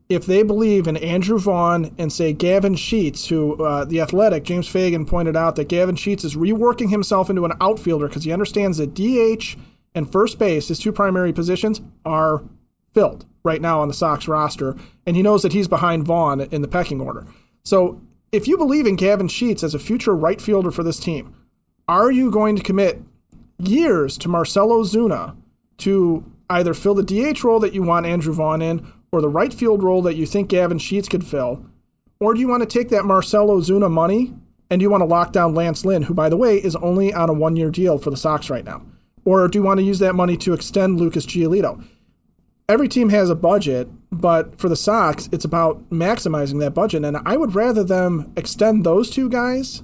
if 0.10 0.26
they 0.26 0.44
believe 0.44 0.88
in 0.88 0.98
Andrew 0.98 1.40
Vaughn 1.40 1.94
and 1.98 2.12
say 2.12 2.34
Gavin 2.34 2.76
Sheets, 2.76 3.28
who 3.28 3.64
uh, 3.64 3.86
the 3.86 4.02
athletic 4.02 4.44
James 4.44 4.68
Fegan 4.68 5.08
pointed 5.08 5.36
out 5.36 5.56
that 5.56 5.70
Gavin 5.70 5.96
Sheets 5.96 6.24
is 6.24 6.36
reworking 6.36 6.90
himself 6.90 7.30
into 7.30 7.46
an 7.46 7.54
outfielder 7.62 8.08
because 8.08 8.24
he 8.24 8.32
understands 8.32 8.78
that 8.78 8.94
DH 8.94 9.58
and 9.96 10.12
first 10.12 10.40
base, 10.40 10.68
his 10.68 10.80
two 10.80 10.92
primary 10.92 11.34
positions, 11.34 11.82
are 12.06 12.44
filled 12.94 13.26
right 13.44 13.62
now 13.62 13.82
on 13.82 13.88
the 13.88 13.94
Sox 13.94 14.28
roster, 14.28 14.76
and 15.06 15.16
he 15.16 15.24
knows 15.24 15.42
that 15.42 15.54
he's 15.54 15.68
behind 15.68 16.06
Vaughn 16.06 16.42
in 16.42 16.62
the 16.62 16.68
pecking 16.68 17.02
order. 17.02 17.26
So 17.64 18.02
if 18.32 18.48
you 18.48 18.58
believe 18.58 18.88
in 18.88 18.96
Gavin 18.96 19.28
Sheets 19.28 19.64
as 19.64 19.74
a 19.74 19.80
future 19.80 20.16
right 20.16 20.42
fielder 20.42 20.72
for 20.72 20.84
this 20.84 21.00
team, 21.00 21.36
are 21.88 22.12
you 22.12 22.32
going 22.32 22.56
to 22.56 22.64
commit 22.64 23.02
years 23.60 24.18
to 24.20 24.30
Marcell 24.30 24.70
Ozuna 24.70 25.36
to 25.80 26.24
either 26.54 26.74
fill 26.74 26.96
the 26.96 27.04
DH 27.04 27.44
role 27.44 27.60
that 27.60 27.74
you 27.74 27.84
want 27.84 28.06
Andrew 28.06 28.34
Vaughn 28.34 28.62
in 28.62 28.86
or 29.12 29.22
the 29.22 29.30
right 29.30 29.54
field 29.54 29.84
role 29.84 30.02
that 30.04 30.16
you 30.16 30.26
think 30.26 30.50
Gavin 30.50 30.80
Sheets 30.80 31.08
could 31.08 31.26
fill? 31.26 31.66
Or 32.20 32.34
do 32.34 32.40
you 32.40 32.48
want 32.48 32.62
to 32.62 32.68
take 32.68 32.90
that 32.90 33.06
Marcell 33.06 33.48
Ozuna 33.48 33.92
money 33.92 34.34
and 34.70 34.80
do 34.80 34.84
you 34.84 34.90
want 34.90 35.02
to 35.02 35.06
lock 35.06 35.32
down 35.32 35.54
Lance 35.54 35.86
Lynn, 35.86 36.04
who, 36.04 36.14
by 36.14 36.30
the 36.30 36.38
way, 36.38 36.58
is 36.58 36.76
only 36.78 37.14
on 37.14 37.30
a 37.30 37.34
one 37.34 37.56
year 37.56 37.70
deal 37.70 37.98
for 37.98 38.10
the 38.10 38.18
Sox 38.18 38.50
right 38.50 38.66
now? 38.66 38.82
Or 39.26 39.48
do 39.48 39.60
you 39.60 39.64
want 39.64 39.80
to 39.80 39.84
use 39.84 40.00
that 40.00 40.16
money 40.16 40.36
to 40.38 40.54
extend 40.54 41.00
Lucas 41.00 41.26
Giolito? 41.26 41.86
Every 42.68 42.88
team 42.88 43.10
has 43.10 43.30
a 43.30 43.36
budget, 43.36 43.88
but 44.12 44.58
for 44.60 44.70
the 44.70 44.76
Sox, 44.76 45.30
it's 45.32 45.46
about 45.46 45.90
maximizing 45.90 46.60
that 46.62 46.74
budget. 46.74 47.04
And 47.04 47.18
I 47.26 47.38
would 47.38 47.56
rather 47.56 47.84
them 47.84 48.32
extend 48.36 48.84
those 48.84 49.10
two 49.10 49.30
guys 49.30 49.84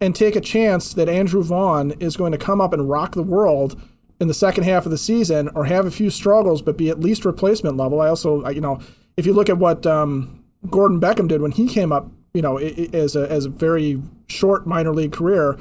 and 0.00 0.14
take 0.14 0.36
a 0.36 0.40
chance 0.40 0.94
that 0.94 1.08
Andrew 1.08 1.42
Vaughn 1.42 1.92
is 2.00 2.16
going 2.16 2.32
to 2.32 2.38
come 2.38 2.60
up 2.60 2.72
and 2.72 2.88
rock 2.88 3.14
the 3.14 3.22
world 3.22 3.80
in 4.20 4.28
the 4.28 4.34
second 4.34 4.64
half 4.64 4.84
of 4.84 4.90
the 4.90 4.98
season 4.98 5.48
or 5.54 5.64
have 5.64 5.86
a 5.86 5.90
few 5.90 6.10
struggles, 6.10 6.62
but 6.62 6.76
be 6.76 6.88
at 6.90 7.00
least 7.00 7.24
replacement 7.24 7.76
level. 7.76 8.00
I 8.00 8.08
also, 8.08 8.48
you 8.48 8.60
know, 8.60 8.80
if 9.16 9.26
you 9.26 9.32
look 9.32 9.48
at 9.48 9.58
what 9.58 9.86
um, 9.86 10.44
Gordon 10.70 11.00
Beckham 11.00 11.28
did 11.28 11.40
when 11.40 11.52
he 11.52 11.66
came 11.66 11.92
up, 11.92 12.10
you 12.34 12.42
know, 12.42 12.58
as 12.58 13.16
a, 13.16 13.30
as 13.30 13.46
a 13.46 13.50
very 13.50 14.00
short 14.28 14.66
minor 14.66 14.92
league 14.92 15.12
career, 15.12 15.58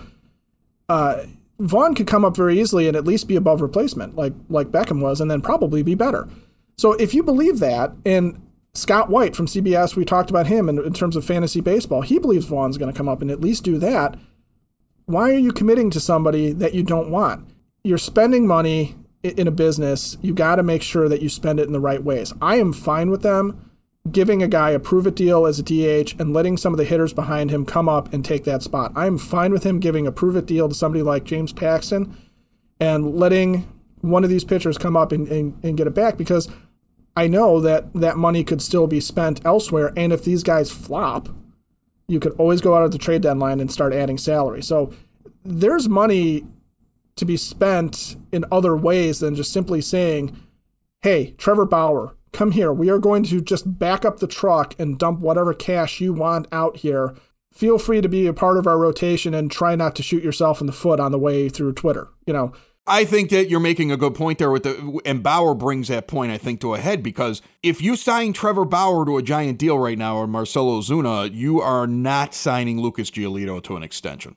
uh, 0.89 1.25
Vaughn 1.59 1.93
could 1.93 2.07
come 2.07 2.25
up 2.25 2.35
very 2.35 2.59
easily 2.59 2.87
and 2.87 2.97
at 2.97 3.05
least 3.05 3.27
be 3.27 3.35
above 3.35 3.61
replacement, 3.61 4.15
like 4.15 4.33
like 4.49 4.71
Beckham 4.71 4.99
was, 4.99 5.21
and 5.21 5.29
then 5.29 5.41
probably 5.41 5.83
be 5.83 5.95
better. 5.95 6.27
So 6.77 6.93
if 6.93 7.13
you 7.13 7.21
believe 7.21 7.59
that, 7.59 7.93
and 8.05 8.41
Scott 8.73 9.09
White 9.09 9.35
from 9.35 9.45
CBS, 9.45 9.95
we 9.95 10.05
talked 10.05 10.29
about 10.29 10.47
him 10.47 10.69
in, 10.69 10.79
in 10.79 10.93
terms 10.93 11.15
of 11.15 11.25
fantasy 11.25 11.61
baseball, 11.61 12.01
he 12.01 12.17
believes 12.17 12.45
Vaughn's 12.45 12.77
going 12.77 12.91
to 12.91 12.97
come 12.97 13.09
up 13.09 13.21
and 13.21 13.29
at 13.29 13.41
least 13.41 13.63
do 13.63 13.77
that. 13.77 14.17
Why 15.05 15.31
are 15.31 15.37
you 15.37 15.51
committing 15.51 15.91
to 15.91 15.99
somebody 15.99 16.51
that 16.53 16.73
you 16.73 16.83
don't 16.83 17.11
want? 17.11 17.47
You're 17.83 17.97
spending 17.97 18.45
money 18.45 18.95
in 19.23 19.47
a 19.47 19.51
business. 19.51 20.17
You 20.21 20.33
got 20.33 20.55
to 20.55 20.63
make 20.63 20.81
sure 20.81 21.09
that 21.09 21.21
you 21.21 21.29
spend 21.29 21.59
it 21.59 21.67
in 21.67 21.73
the 21.73 21.79
right 21.79 22.03
ways. 22.03 22.33
I 22.41 22.57
am 22.57 22.73
fine 22.73 23.09
with 23.09 23.21
them 23.21 23.71
giving 24.09 24.41
a 24.41 24.47
guy 24.47 24.71
a 24.71 24.79
prove 24.79 25.05
it 25.05 25.15
deal 25.15 25.45
as 25.45 25.59
a 25.59 25.63
DH 25.63 26.19
and 26.19 26.33
letting 26.33 26.57
some 26.57 26.73
of 26.73 26.77
the 26.77 26.85
hitters 26.85 27.13
behind 27.13 27.51
him 27.51 27.65
come 27.65 27.87
up 27.87 28.11
and 28.13 28.25
take 28.25 28.45
that 28.45 28.63
spot. 28.63 28.91
I'm 28.95 29.17
fine 29.17 29.51
with 29.51 29.63
him 29.63 29.79
giving 29.79 30.07
a 30.07 30.11
prove 30.11 30.35
it 30.35 30.47
deal 30.47 30.67
to 30.67 30.73
somebody 30.73 31.03
like 31.03 31.23
James 31.23 31.53
Paxton 31.53 32.17
and 32.79 33.15
letting 33.15 33.71
one 34.01 34.23
of 34.23 34.29
these 34.31 34.43
pitchers 34.43 34.79
come 34.79 34.97
up 34.97 35.11
and, 35.11 35.27
and, 35.27 35.63
and 35.63 35.77
get 35.77 35.85
it 35.85 35.93
back 35.93 36.17
because 36.17 36.49
I 37.15 37.27
know 37.27 37.59
that 37.61 37.93
that 37.93 38.17
money 38.17 38.43
could 38.43 38.61
still 38.61 38.87
be 38.87 38.99
spent 38.99 39.45
elsewhere. 39.45 39.93
And 39.95 40.11
if 40.11 40.23
these 40.23 40.41
guys 40.41 40.71
flop, 40.71 41.29
you 42.07 42.19
could 42.19 42.33
always 42.33 42.61
go 42.61 42.75
out 42.75 42.83
at 42.83 42.91
the 42.91 42.97
trade 42.97 43.21
deadline 43.21 43.59
and 43.59 43.71
start 43.71 43.93
adding 43.93 44.17
salary. 44.17 44.63
So 44.63 44.91
there's 45.43 45.87
money 45.87 46.45
to 47.15 47.25
be 47.25 47.37
spent 47.37 48.15
in 48.31 48.45
other 48.51 48.75
ways 48.75 49.19
than 49.19 49.35
just 49.35 49.53
simply 49.53 49.81
saying, 49.81 50.37
hey, 51.01 51.31
Trevor 51.37 51.65
Bauer, 51.65 52.15
come 52.31 52.51
here. 52.51 52.71
We 52.71 52.89
are 52.89 52.99
going 52.99 53.23
to 53.23 53.41
just 53.41 53.77
back 53.79 54.05
up 54.05 54.19
the 54.19 54.27
truck 54.27 54.75
and 54.79 54.97
dump 54.97 55.19
whatever 55.19 55.53
cash 55.53 55.99
you 55.99 56.13
want 56.13 56.47
out 56.51 56.77
here. 56.77 57.15
Feel 57.53 57.77
free 57.77 58.01
to 58.01 58.09
be 58.09 58.27
a 58.27 58.33
part 58.33 58.57
of 58.57 58.65
our 58.65 58.77
rotation 58.77 59.33
and 59.33 59.51
try 59.51 59.75
not 59.75 59.95
to 59.97 60.03
shoot 60.03 60.23
yourself 60.23 60.61
in 60.61 60.67
the 60.67 60.73
foot 60.73 60.99
on 60.99 61.11
the 61.11 61.19
way 61.19 61.49
through 61.49 61.73
Twitter. 61.73 62.07
You 62.25 62.33
know, 62.33 62.53
I 62.87 63.05
think 63.05 63.29
that 63.29 63.49
you're 63.49 63.59
making 63.59 63.91
a 63.91 63.97
good 63.97 64.15
point 64.15 64.39
there 64.39 64.49
with 64.49 64.63
the 64.63 64.99
and 65.05 65.21
Bauer 65.21 65.53
brings 65.53 65.89
that 65.89 66.07
point 66.07 66.31
I 66.31 66.37
think 66.37 66.61
to 66.61 66.73
a 66.73 66.79
head 66.79 67.03
because 67.03 67.41
if 67.61 67.81
you 67.81 67.95
sign 67.95 68.33
Trevor 68.33 68.65
Bauer 68.65 69.05
to 69.05 69.17
a 69.17 69.21
giant 69.21 69.59
deal 69.59 69.77
right 69.77 69.97
now 69.97 70.15
or 70.15 70.27
Marcell 70.27 70.79
Ozuna, 70.79 71.31
you 71.31 71.61
are 71.61 71.85
not 71.85 72.33
signing 72.33 72.79
Lucas 72.81 73.11
Giolito 73.11 73.61
to 73.63 73.75
an 73.75 73.83
extension. 73.83 74.35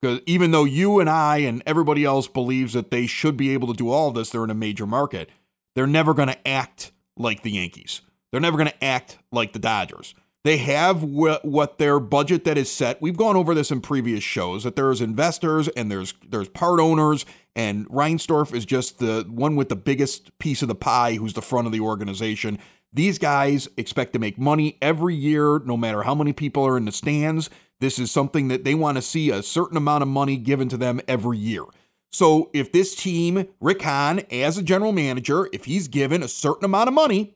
Because 0.00 0.20
even 0.26 0.50
though 0.50 0.64
you 0.64 1.00
and 1.00 1.08
I 1.08 1.38
and 1.38 1.62
everybody 1.66 2.04
else 2.04 2.28
believes 2.28 2.74
that 2.74 2.90
they 2.90 3.06
should 3.06 3.36
be 3.36 3.52
able 3.54 3.68
to 3.68 3.74
do 3.74 3.90
all 3.90 4.10
this, 4.10 4.30
they're 4.30 4.44
in 4.44 4.50
a 4.50 4.54
major 4.54 4.86
market. 4.86 5.30
They're 5.74 5.86
never 5.86 6.14
going 6.14 6.28
to 6.28 6.48
act 6.48 6.92
like 7.16 7.42
the 7.42 7.50
Yankees. 7.50 8.02
They're 8.30 8.40
never 8.40 8.58
going 8.58 8.68
to 8.68 8.84
act 8.84 9.18
like 9.32 9.52
the 9.52 9.58
Dodgers. 9.58 10.14
They 10.44 10.58
have 10.58 11.00
wh- 11.00 11.44
what 11.44 11.78
their 11.78 11.98
budget 11.98 12.44
that 12.44 12.56
is 12.56 12.70
set. 12.70 13.02
We've 13.02 13.16
gone 13.16 13.34
over 13.34 13.52
this 13.52 13.72
in 13.72 13.80
previous 13.80 14.22
shows 14.22 14.62
that 14.62 14.76
there's 14.76 15.00
investors 15.00 15.66
and 15.68 15.90
there's 15.90 16.14
there's 16.28 16.48
part 16.48 16.78
owners 16.78 17.26
and 17.56 17.88
Reinsdorf 17.88 18.54
is 18.54 18.64
just 18.64 19.00
the 19.00 19.26
one 19.28 19.56
with 19.56 19.70
the 19.70 19.76
biggest 19.76 20.38
piece 20.38 20.62
of 20.62 20.68
the 20.68 20.76
pie 20.76 21.14
who's 21.14 21.32
the 21.32 21.42
front 21.42 21.66
of 21.66 21.72
the 21.72 21.80
organization. 21.80 22.60
These 22.92 23.18
guys 23.18 23.68
expect 23.76 24.12
to 24.12 24.20
make 24.20 24.38
money 24.38 24.78
every 24.80 25.16
year 25.16 25.58
no 25.58 25.76
matter 25.76 26.02
how 26.02 26.14
many 26.14 26.32
people 26.32 26.64
are 26.64 26.76
in 26.76 26.84
the 26.84 26.92
stands. 26.92 27.50
This 27.80 27.98
is 27.98 28.10
something 28.10 28.48
that 28.48 28.64
they 28.64 28.74
want 28.74 28.96
to 28.96 29.02
see 29.02 29.30
a 29.30 29.42
certain 29.42 29.76
amount 29.76 30.02
of 30.02 30.08
money 30.08 30.36
given 30.36 30.68
to 30.70 30.76
them 30.76 31.00
every 31.06 31.38
year. 31.38 31.64
So 32.10 32.50
if 32.52 32.72
this 32.72 32.94
team, 32.94 33.46
Rick 33.60 33.82
Hahn, 33.82 34.20
as 34.30 34.56
a 34.56 34.62
general 34.62 34.92
manager, 34.92 35.48
if 35.52 35.66
he's 35.66 35.88
given 35.88 36.22
a 36.22 36.28
certain 36.28 36.64
amount 36.64 36.88
of 36.88 36.94
money, 36.94 37.34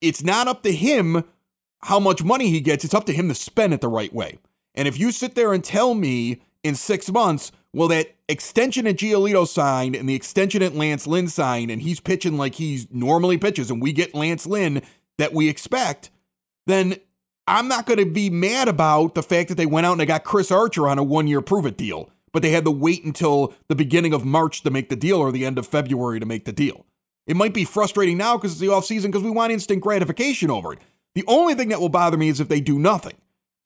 it's 0.00 0.22
not 0.22 0.48
up 0.48 0.62
to 0.62 0.72
him 0.72 1.24
how 1.82 2.00
much 2.00 2.22
money 2.24 2.48
he 2.48 2.60
gets. 2.60 2.84
It's 2.84 2.94
up 2.94 3.04
to 3.06 3.12
him 3.12 3.28
to 3.28 3.34
spend 3.34 3.74
it 3.74 3.80
the 3.80 3.88
right 3.88 4.12
way. 4.12 4.38
And 4.74 4.88
if 4.88 4.98
you 4.98 5.12
sit 5.12 5.34
there 5.34 5.52
and 5.52 5.62
tell 5.62 5.94
me 5.94 6.40
in 6.62 6.74
six 6.74 7.10
months, 7.10 7.52
well, 7.74 7.88
that 7.88 8.14
extension 8.28 8.86
at 8.86 8.96
Giolito 8.96 9.46
signed 9.46 9.96
and 9.96 10.08
the 10.08 10.14
extension 10.14 10.62
at 10.62 10.74
Lance 10.74 11.06
Lynn 11.06 11.28
signed, 11.28 11.70
and 11.70 11.82
he's 11.82 12.00
pitching 12.00 12.38
like 12.38 12.54
he 12.54 12.86
normally 12.90 13.36
pitches, 13.36 13.70
and 13.70 13.82
we 13.82 13.92
get 13.92 14.14
Lance 14.14 14.46
Lynn 14.46 14.82
that 15.18 15.32
we 15.32 15.48
expect, 15.48 16.10
then 16.66 16.96
I'm 17.46 17.68
not 17.68 17.86
going 17.86 17.98
to 17.98 18.06
be 18.06 18.30
mad 18.30 18.68
about 18.68 19.14
the 19.14 19.22
fact 19.22 19.48
that 19.48 19.56
they 19.56 19.66
went 19.66 19.86
out 19.86 19.92
and 19.92 20.00
they 20.00 20.06
got 20.06 20.24
Chris 20.24 20.50
Archer 20.50 20.88
on 20.88 20.98
a 20.98 21.02
one 21.02 21.26
year 21.26 21.40
prove 21.40 21.66
it 21.66 21.76
deal 21.76 22.10
but 22.32 22.42
they 22.42 22.50
had 22.50 22.64
to 22.64 22.70
wait 22.70 23.04
until 23.04 23.54
the 23.68 23.74
beginning 23.74 24.12
of 24.12 24.24
March 24.24 24.62
to 24.62 24.70
make 24.70 24.88
the 24.88 24.96
deal 24.96 25.18
or 25.18 25.30
the 25.30 25.46
end 25.46 25.58
of 25.58 25.66
February 25.66 26.18
to 26.18 26.26
make 26.26 26.44
the 26.44 26.52
deal. 26.52 26.86
It 27.26 27.36
might 27.36 27.54
be 27.54 27.64
frustrating 27.64 28.18
now 28.18 28.36
because 28.36 28.52
it's 28.52 28.60
the 28.60 28.66
offseason 28.66 29.06
because 29.06 29.22
we 29.22 29.30
want 29.30 29.52
instant 29.52 29.82
gratification 29.82 30.50
over 30.50 30.72
it. 30.72 30.80
The 31.14 31.24
only 31.28 31.54
thing 31.54 31.68
that 31.68 31.80
will 31.80 31.88
bother 31.88 32.16
me 32.16 32.28
is 32.28 32.40
if 32.40 32.48
they 32.48 32.60
do 32.60 32.78
nothing. 32.78 33.14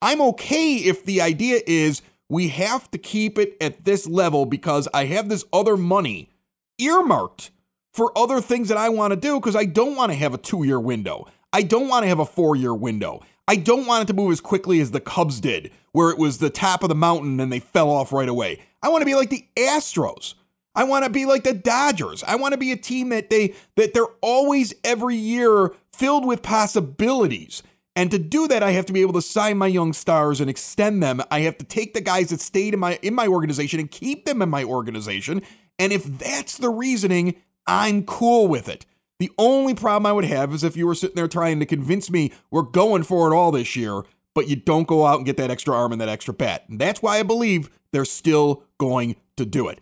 I'm 0.01 0.21
okay 0.21 0.75
if 0.75 1.05
the 1.05 1.21
idea 1.21 1.61
is 1.65 2.01
we 2.29 2.49
have 2.49 2.91
to 2.91 2.97
keep 2.97 3.39
it 3.39 3.55
at 3.59 3.85
this 3.85 4.05
level 4.05 4.45
because 4.45 4.87
I 4.93 5.05
have 5.05 5.29
this 5.29 5.45
other 5.51 5.77
money 5.77 6.29
earmarked 6.77 7.51
for 7.93 8.15
other 8.15 8.41
things 8.41 8.67
that 8.67 8.77
I 8.77 8.89
want 8.89 9.11
to 9.11 9.19
do 9.19 9.39
because 9.39 9.55
I 9.55 9.65
don't 9.65 9.95
want 9.95 10.11
to 10.11 10.17
have 10.17 10.33
a 10.33 10.37
two 10.37 10.63
year 10.63 10.79
window. 10.79 11.25
I 11.51 11.63
don't 11.63 11.87
want 11.87 12.03
to 12.03 12.09
have 12.09 12.19
a 12.19 12.25
four 12.25 12.55
year 12.55 12.75
window. 12.75 13.23
I 13.47 13.55
don't 13.55 13.85
want 13.85 14.03
it 14.03 14.07
to 14.07 14.13
move 14.13 14.31
as 14.31 14.41
quickly 14.41 14.81
as 14.81 14.91
the 14.91 14.99
Cubs 14.99 15.39
did, 15.39 15.71
where 15.93 16.09
it 16.09 16.17
was 16.17 16.37
the 16.37 16.49
top 16.49 16.83
of 16.83 16.89
the 16.89 16.95
mountain 16.95 17.39
and 17.39 17.51
they 17.51 17.59
fell 17.59 17.89
off 17.89 18.11
right 18.11 18.27
away. 18.27 18.59
I 18.81 18.89
want 18.89 19.01
to 19.01 19.05
be 19.05 19.15
like 19.15 19.29
the 19.29 19.47
Astros. 19.55 20.33
I 20.75 20.83
want 20.83 21.05
to 21.05 21.09
be 21.09 21.25
like 21.25 21.43
the 21.43 21.53
Dodgers. 21.53 22.23
I 22.23 22.35
want 22.35 22.51
to 22.51 22.57
be 22.57 22.71
a 22.71 22.77
team 22.77 23.09
that 23.09 23.29
they 23.29 23.55
that 23.75 23.93
they're 23.93 24.05
always 24.21 24.73
every 24.83 25.15
year 25.15 25.73
filled 25.91 26.25
with 26.25 26.43
possibilities. 26.43 27.63
And 27.95 28.11
to 28.11 28.19
do 28.19 28.47
that, 28.47 28.61
I 28.61 28.71
have 28.71 28.85
to 28.85 28.93
be 28.93 29.01
able 29.01 29.13
to 29.13 29.23
sign 29.23 29.57
my 29.57 29.65
young 29.65 29.91
stars 29.91 30.39
and 30.39 30.51
extend 30.51 31.01
them. 31.01 31.19
I 31.31 31.39
have 31.39 31.57
to 31.57 31.65
take 31.65 31.95
the 31.95 32.01
guys 32.01 32.29
that 32.29 32.41
stayed 32.41 32.75
in 32.75 32.79
my 32.79 32.99
in 33.01 33.15
my 33.15 33.27
organization 33.27 33.79
and 33.79 33.89
keep 33.89 34.25
them 34.25 34.41
in 34.43 34.49
my 34.49 34.63
organization. 34.63 35.41
And 35.79 35.91
if 35.91 36.03
that's 36.03 36.57
the 36.57 36.69
reasoning, 36.69 37.35
I'm 37.65 38.03
cool 38.03 38.47
with 38.47 38.69
it. 38.69 38.85
The 39.19 39.31
only 39.39 39.73
problem 39.73 40.05
I 40.05 40.11
would 40.11 40.25
have 40.25 40.53
is 40.53 40.63
if 40.63 40.77
you 40.77 40.85
were 40.85 40.93
sitting 40.93 41.15
there 41.15 41.27
trying 41.27 41.59
to 41.59 41.65
convince 41.65 42.11
me 42.11 42.31
we're 42.51 42.61
going 42.61 43.01
for 43.01 43.31
it 43.31 43.35
all 43.35 43.51
this 43.51 43.75
year, 43.75 44.03
but 44.35 44.47
you 44.47 44.55
don't 44.55 44.87
go 44.87 45.07
out 45.07 45.17
and 45.17 45.25
get 45.25 45.37
that 45.37 45.49
extra 45.49 45.75
arm 45.75 45.91
and 45.91 45.99
that 45.99 46.09
extra 46.09 46.35
bat. 46.35 46.65
And 46.69 46.77
that's 46.77 47.01
why 47.01 47.17
I 47.17 47.23
believe 47.23 47.71
they're 47.91 48.05
still 48.05 48.63
going 48.77 49.15
to 49.37 49.45
do 49.45 49.69
it. 49.69 49.79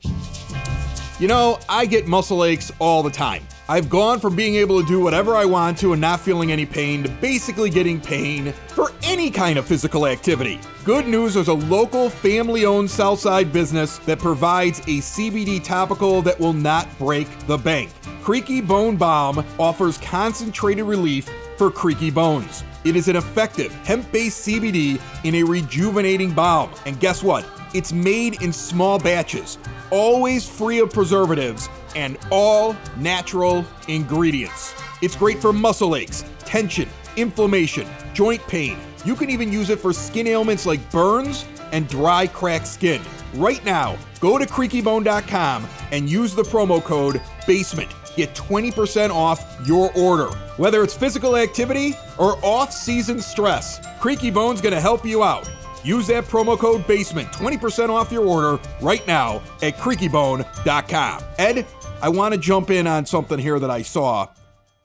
You 1.19 1.27
know, 1.27 1.59
I 1.67 1.85
get 1.85 2.07
muscle 2.07 2.45
aches 2.45 2.71
all 2.79 3.03
the 3.03 3.09
time. 3.09 3.43
I've 3.67 3.89
gone 3.89 4.19
from 4.19 4.35
being 4.35 4.55
able 4.55 4.79
to 4.79 4.87
do 4.87 4.99
whatever 4.99 5.35
I 5.35 5.45
want 5.45 5.79
to 5.79 5.93
and 5.93 6.01
not 6.01 6.19
feeling 6.19 6.51
any 6.51 6.67
pain 6.67 7.01
to 7.01 7.09
basically 7.09 7.71
getting 7.71 7.99
pain 7.99 8.51
for 8.67 8.91
any 9.01 9.31
kind 9.31 9.57
of 9.57 9.65
physical 9.65 10.05
activity. 10.05 10.59
Good 10.83 11.07
news 11.07 11.33
there's 11.33 11.47
a 11.47 11.53
local 11.53 12.11
family 12.11 12.65
owned 12.65 12.91
Southside 12.91 13.51
business 13.51 13.97
that 13.99 14.19
provides 14.19 14.81
a 14.81 15.01
CBD 15.01 15.63
topical 15.63 16.21
that 16.21 16.39
will 16.39 16.53
not 16.53 16.87
break 16.99 17.27
the 17.47 17.57
bank. 17.57 17.89
Creaky 18.21 18.61
Bone 18.61 18.97
Balm 18.97 19.43
offers 19.57 19.97
concentrated 19.97 20.85
relief 20.85 21.27
for 21.57 21.71
creaky 21.71 22.11
bones. 22.11 22.63
It 22.83 22.95
is 22.95 23.07
an 23.07 23.15
effective 23.15 23.73
hemp 23.83 24.11
based 24.11 24.47
CBD 24.47 25.01
in 25.23 25.33
a 25.33 25.43
rejuvenating 25.43 26.31
balm. 26.35 26.69
And 26.85 26.99
guess 26.99 27.23
what? 27.23 27.47
It's 27.73 27.91
made 27.91 28.43
in 28.43 28.53
small 28.53 28.99
batches, 28.99 29.57
always 29.89 30.47
free 30.47 30.79
of 30.79 30.91
preservatives, 30.91 31.67
and 31.95 32.17
all 32.31 32.75
natural 32.97 33.65
ingredients. 33.87 34.75
It's 35.01 35.15
great 35.15 35.39
for 35.39 35.51
muscle 35.53 35.95
aches, 35.95 36.23
tension, 36.39 36.89
inflammation, 37.15 37.87
joint 38.13 38.45
pain. 38.47 38.77
You 39.03 39.15
can 39.15 39.29
even 39.29 39.51
use 39.51 39.69
it 39.69 39.79
for 39.79 39.93
skin 39.93 40.27
ailments 40.27 40.65
like 40.65 40.91
burns 40.91 41.45
and 41.71 41.87
dry, 41.87 42.27
cracked 42.27 42.67
skin. 42.67 43.01
Right 43.33 43.63
now, 43.65 43.97
go 44.19 44.37
to 44.37 44.45
creakybone.com 44.45 45.67
and 45.91 46.09
use 46.09 46.33
the 46.33 46.43
promo 46.43 46.83
code 46.83 47.21
BASEMENT. 47.45 47.93
Get 48.15 48.33
20% 48.33 49.09
off 49.09 49.43
your 49.67 49.91
order. 49.95 50.27
Whether 50.57 50.83
it's 50.83 50.93
physical 50.93 51.35
activity 51.35 51.95
or 52.17 52.37
off 52.43 52.71
season 52.71 53.19
stress, 53.19 53.85
Creaky 53.99 54.31
Bone's 54.31 54.61
gonna 54.61 54.79
help 54.79 55.05
you 55.05 55.23
out. 55.23 55.49
Use 55.83 56.07
that 56.07 56.23
promo 56.23 56.57
code 56.57 56.87
BASEMENT, 56.87 57.31
20% 57.33 57.89
off 57.89 58.11
your 58.11 58.25
order 58.25 58.59
right 58.81 59.05
now 59.05 59.41
at 59.61 59.77
creakybone.com. 59.77 61.23
Ed, 61.37 61.65
I 62.05 62.09
want 62.09 62.35
to 62.35 62.39
jump 62.39 62.69
in 62.69 62.85
on 62.85 63.07
something 63.07 63.39
here 63.39 63.57
that 63.57 63.71
I 63.71 63.81
saw 63.81 64.27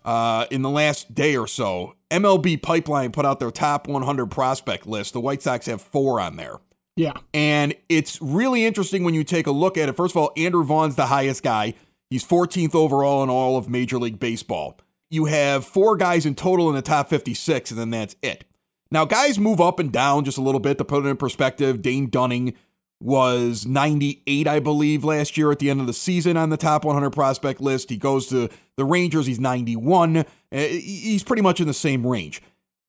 uh, 0.07 0.47
in 0.51 0.63
the 0.63 0.71
last 0.71 1.15
day 1.15 1.37
or 1.37 1.47
so. 1.47 1.95
MLB 2.11 2.63
Pipeline 2.63 3.13
put 3.13 3.27
out 3.27 3.41
their 3.41 3.51
top 3.51 3.87
100 3.87 4.31
prospect 4.31 4.87
list. 4.87 5.13
The 5.13 5.21
White 5.21 5.43
Sox 5.43 5.67
have 5.67 5.83
four 5.83 6.19
on 6.19 6.37
there. 6.37 6.61
Yeah. 6.97 7.13
And 7.35 7.75
it's 7.91 8.23
really 8.23 8.65
interesting 8.65 9.05
when 9.05 9.13
you 9.13 9.23
take 9.23 9.47
a 9.47 9.51
look 9.51 9.77
at 9.77 9.91
it. 9.91 9.97
First 9.97 10.15
of 10.15 10.17
all, 10.17 10.33
Andrew 10.35 10.65
Vaughn's 10.65 10.95
the 10.95 11.09
highest 11.09 11.43
guy. 11.43 11.75
He's 12.09 12.25
14th 12.25 12.75
overall 12.75 13.23
in 13.23 13.29
all 13.29 13.59
of 13.59 13.69
Major 13.69 13.99
League 13.99 14.19
Baseball. 14.19 14.79
You 15.11 15.27
have 15.27 15.67
four 15.67 15.99
guys 15.99 16.25
in 16.25 16.35
total 16.35 16.71
in 16.71 16.75
the 16.75 16.81
top 16.81 17.11
56, 17.11 17.71
and 17.71 17.79
then 17.79 17.91
that's 17.91 18.17
it. 18.23 18.45
Now, 18.91 19.05
guys 19.05 19.39
move 19.39 19.61
up 19.61 19.79
and 19.79 19.93
down 19.93 20.25
just 20.25 20.39
a 20.39 20.43
little 20.43 20.59
bit 20.59 20.79
to 20.79 20.87
put 20.87 21.05
it 21.05 21.09
in 21.11 21.19
perspective. 21.19 21.83
Dane 21.83 22.09
Dunning 22.09 22.55
was 23.01 23.67
98, 23.67 24.47
I 24.47 24.61
believe, 24.61 25.05
last 25.05 25.37
year 25.37 25.51
at 25.51 25.59
the 25.59 25.71
end 25.71 25.81
of 25.81 25.87
the 25.87 25.93
season 25.93 26.37
on 26.37 26.51
the 26.51 26.57
top 26.57 26.85
100 26.85 27.11
prospect 27.11 27.61
list. 27.61 27.89
He 27.89 27.97
goes 27.97 28.27
to 28.29 28.51
the 28.77 28.85
Rangers, 28.85 29.27
he's 29.27 29.41
91. 29.41 30.19
Uh, 30.19 30.25
he's 30.51 31.25
pretty 31.25 31.43
much 31.43 31.61
in 31.61 31.67
the 31.67 31.75
same 31.75 32.07
range. 32.07 32.43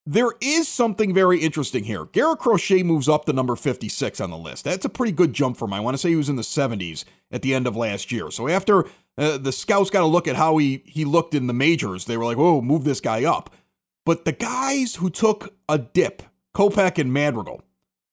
There 0.06 0.32
is 0.41 0.68
something 0.68 1.13
very 1.13 1.39
interesting 1.39 1.84
here. 1.84 2.06
Garrett 2.06 2.39
Crochet 2.39 2.82
moves 2.84 3.08
up 3.08 3.25
to 3.25 3.34
number 3.34 3.56
56 3.56 4.20
on 4.20 4.32
the 4.32 4.38
list. 4.38 4.63
That's 4.63 4.84
a 4.84 4.89
pretty 4.89 5.12
good 5.12 5.32
jump 5.32 5.58
for 5.58 5.65
him. 5.65 5.74
I 5.74 5.80
want 5.80 5.94
to 5.94 6.00
say 6.00 6.10
he 6.10 6.15
was 6.15 6.30
in 6.30 6.38
the 6.38 6.41
70s 6.41 7.06
at 7.32 7.44
the 7.44 7.53
end 7.53 7.68
of 7.68 7.77
last 7.77 8.12
year. 8.12 8.32
So 8.32 8.48
after 8.48 8.86
uh, 9.18 9.38
the 9.38 9.51
scouts 9.51 9.91
got 9.91 10.00
to 10.00 10.08
look 10.08 10.27
at 10.27 10.36
how 10.36 10.58
he, 10.58 10.82
he 10.86 11.06
looked 11.06 11.36
in 11.36 11.46
the 11.48 11.53
majors, 11.53 12.06
they 12.06 12.18
were 12.18 12.25
like, 12.25 12.38
oh, 12.38 12.62
move 12.62 12.84
this 12.84 13.00
guy 13.00 13.24
up. 13.24 13.51
But 14.03 14.25
the 14.25 14.32
guys 14.32 14.96
who 14.96 15.12
took 15.12 15.53
a 15.70 15.77
dip, 15.77 16.24
Kopech 16.56 16.98
and 16.98 17.13
Madrigal, 17.13 17.62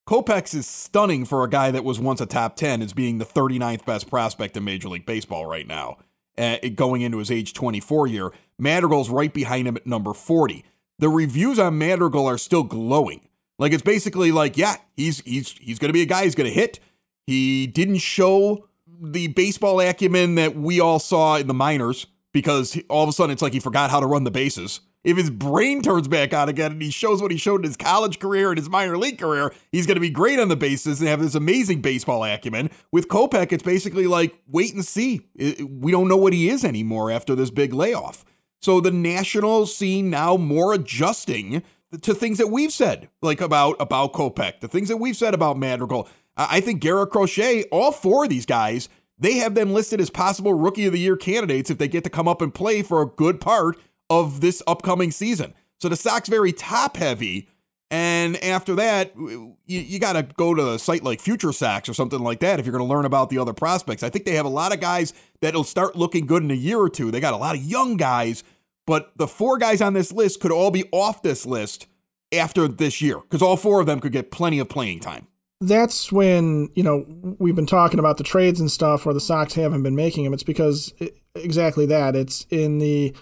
Kopech 0.08 0.54
is 0.54 0.66
stunning 0.66 1.26
for 1.26 1.44
a 1.44 1.50
guy 1.50 1.70
that 1.70 1.84
was 1.84 2.00
once 2.00 2.22
a 2.22 2.24
top 2.24 2.56
10 2.56 2.80
as 2.80 2.94
being 2.94 3.18
the 3.18 3.26
39th 3.26 3.84
best 3.84 4.08
prospect 4.08 4.56
in 4.56 4.64
Major 4.64 4.88
League 4.88 5.04
Baseball 5.04 5.44
right 5.44 5.66
now, 5.66 5.98
uh, 6.38 6.56
going 6.74 7.02
into 7.02 7.18
his 7.18 7.30
age 7.30 7.52
24 7.52 8.06
year. 8.06 8.32
Madrigal's 8.58 9.10
right 9.10 9.34
behind 9.34 9.68
him 9.68 9.76
at 9.76 9.86
number 9.86 10.14
40. 10.14 10.64
The 10.98 11.10
reviews 11.10 11.58
on 11.58 11.76
Madrigal 11.76 12.26
are 12.26 12.38
still 12.38 12.62
glowing. 12.62 13.20
Like 13.58 13.72
it's 13.72 13.82
basically 13.82 14.32
like, 14.32 14.56
yeah, 14.56 14.76
he's 14.96 15.20
he's 15.26 15.52
he's 15.52 15.78
going 15.78 15.90
to 15.90 15.92
be 15.92 16.00
a 16.00 16.06
guy 16.06 16.24
who's 16.24 16.34
going 16.34 16.48
to 16.48 16.58
hit. 16.58 16.80
He 17.26 17.66
didn't 17.66 17.98
show 17.98 18.66
the 19.02 19.26
baseball 19.26 19.78
acumen 19.78 20.36
that 20.36 20.56
we 20.56 20.80
all 20.80 21.00
saw 21.00 21.36
in 21.36 21.48
the 21.48 21.54
minors 21.54 22.06
because 22.32 22.80
all 22.88 23.02
of 23.02 23.10
a 23.10 23.12
sudden 23.12 23.34
it's 23.34 23.42
like 23.42 23.52
he 23.52 23.60
forgot 23.60 23.90
how 23.90 24.00
to 24.00 24.06
run 24.06 24.24
the 24.24 24.30
bases 24.30 24.80
if 25.05 25.17
his 25.17 25.31
brain 25.31 25.81
turns 25.81 26.09
back 26.09 26.35
on 26.35 26.49
again 26.49 26.73
and 26.73 26.83
he 26.83 26.90
shows 26.90 27.23
what 27.23 27.31
he 27.31 27.37
showed 27.37 27.61
in 27.61 27.64
his 27.64 27.76
college 27.76 28.19
career 28.19 28.50
and 28.50 28.59
his 28.59 28.69
minor 28.69 28.99
league 28.99 29.19
career, 29.19 29.52
he's 29.71 29.87
going 29.87 29.97
to 29.97 30.00
be 30.00 30.11
great 30.11 30.38
on 30.38 30.49
the 30.49 30.57
bases 30.57 31.00
and 31.00 31.09
have 31.09 31.21
this 31.21 31.35
amazing 31.35 31.81
baseball 31.81 32.25
acumen. 32.25 32.71
With 32.93 33.09
Kopech, 33.09 33.52
it's 33.52 33.62
basically 33.62 34.07
like 34.07 34.38
wait 34.47 34.75
and 34.75 34.85
see. 34.85 35.28
We 35.37 35.93
don't 35.93 36.09
know 36.09 36.17
what 36.17 36.33
he 36.33 36.49
is 36.49 36.64
anymore 36.64 37.11
after 37.11 37.35
this 37.35 37.50
big 37.50 37.73
layoff. 37.73 38.25
So 38.61 38.81
the 38.81 38.90
national 38.90 39.67
scene 39.67 40.11
now 40.11 40.37
more 40.37 40.75
adjusting 40.75 41.62
to 42.02 42.12
things 42.12 42.38
that 42.38 42.49
we've 42.49 42.73
said, 42.73 43.09
like 43.23 43.40
about 43.40 43.76
about 43.81 44.12
Kopech, 44.12 44.61
the 44.61 44.69
things 44.69 44.88
that 44.88 44.97
we've 44.97 45.17
said 45.17 45.33
about 45.33 45.57
Madrigal. 45.57 46.09
I 46.37 46.61
think 46.61 46.81
Garrett 46.81 47.11
Crochet, 47.11 47.64
all 47.71 47.93
four 47.93 48.25
of 48.25 48.31
these 48.31 48.47
guys, 48.47 48.88
they 49.19 49.35
have 49.35 49.55
them 49.55 49.73
listed 49.73 50.00
as 50.00 50.11
possible 50.11 50.55
rookie 50.55 50.87
of 50.87 50.93
the 50.93 50.99
year 50.99 51.17
candidates 51.17 51.71
if 51.71 51.78
they 51.78 51.88
get 51.88 52.05
to 52.05 52.11
come 52.11 52.28
up 52.28 52.43
and 52.43 52.55
play 52.55 52.83
for 52.83 53.00
a 53.00 53.07
good 53.07 53.40
part 53.40 53.78
of 54.10 54.40
this 54.40 54.62
upcoming 54.66 55.10
season. 55.10 55.54
So 55.80 55.88
the 55.88 55.96
Sox 55.96 56.28
very 56.28 56.52
top 56.52 56.96
heavy. 56.96 57.48
And 57.90 58.36
after 58.44 58.74
that, 58.74 59.16
you, 59.16 59.56
you 59.66 59.98
got 59.98 60.12
to 60.12 60.22
go 60.22 60.54
to 60.54 60.72
a 60.72 60.78
site 60.78 61.02
like 61.02 61.20
Future 61.20 61.52
Sox 61.52 61.88
or 61.88 61.94
something 61.94 62.18
like 62.20 62.40
that 62.40 62.60
if 62.60 62.66
you're 62.66 62.76
going 62.76 62.86
to 62.86 62.94
learn 62.94 63.06
about 63.06 63.30
the 63.30 63.38
other 63.38 63.54
prospects. 63.54 64.02
I 64.02 64.10
think 64.10 64.26
they 64.26 64.34
have 64.34 64.44
a 64.44 64.50
lot 64.50 64.74
of 64.74 64.80
guys 64.80 65.14
that'll 65.40 65.64
start 65.64 65.96
looking 65.96 66.26
good 66.26 66.42
in 66.42 66.50
a 66.50 66.54
year 66.54 66.78
or 66.78 66.90
two. 66.90 67.10
They 67.10 67.20
got 67.20 67.32
a 67.32 67.38
lot 67.38 67.56
of 67.56 67.62
young 67.62 67.96
guys, 67.96 68.44
but 68.86 69.12
the 69.16 69.26
four 69.26 69.56
guys 69.56 69.80
on 69.80 69.94
this 69.94 70.12
list 70.12 70.40
could 70.40 70.52
all 70.52 70.70
be 70.70 70.84
off 70.92 71.22
this 71.22 71.46
list 71.46 71.86
after 72.30 72.68
this 72.68 73.00
year 73.00 73.20
because 73.20 73.40
all 73.40 73.56
four 73.56 73.80
of 73.80 73.86
them 73.86 74.00
could 74.00 74.12
get 74.12 74.30
plenty 74.30 74.58
of 74.58 74.68
playing 74.68 75.00
time. 75.00 75.26
That's 75.60 76.12
when, 76.12 76.68
you 76.74 76.82
know, 76.84 77.04
we've 77.38 77.56
been 77.56 77.66
talking 77.66 77.98
about 77.98 78.16
the 78.16 78.24
trades 78.24 78.60
and 78.60 78.70
stuff 78.70 79.04
where 79.06 79.14
the 79.14 79.20
Sox 79.20 79.54
haven't 79.54 79.82
been 79.82 79.96
making 79.96 80.24
them. 80.24 80.32
It's 80.32 80.44
because 80.44 80.92
exactly 81.34 81.86
that. 81.86 82.14
It's 82.14 82.46
in 82.50 82.78
the 82.78 83.14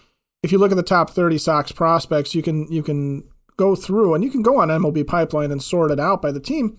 if 0.47 0.53
you 0.53 0.59
look 0.59 0.71
at 0.71 0.77
the 0.77 0.83
top 0.85 1.11
30 1.11 1.39
Sox 1.39 1.73
prospects, 1.73 2.33
you 2.33 2.41
can 2.41 2.71
you 2.71 2.81
can 2.81 3.25
go 3.57 3.75
through 3.75 4.15
and 4.15 4.23
you 4.23 4.31
can 4.31 4.43
go 4.43 4.61
on 4.61 4.69
MLB 4.69 5.05
Pipeline 5.05 5.51
and 5.51 5.61
sort 5.61 5.91
it 5.91 5.99
out 5.99 6.23
by 6.23 6.31
the 6.31 6.39
team. 6.39 6.79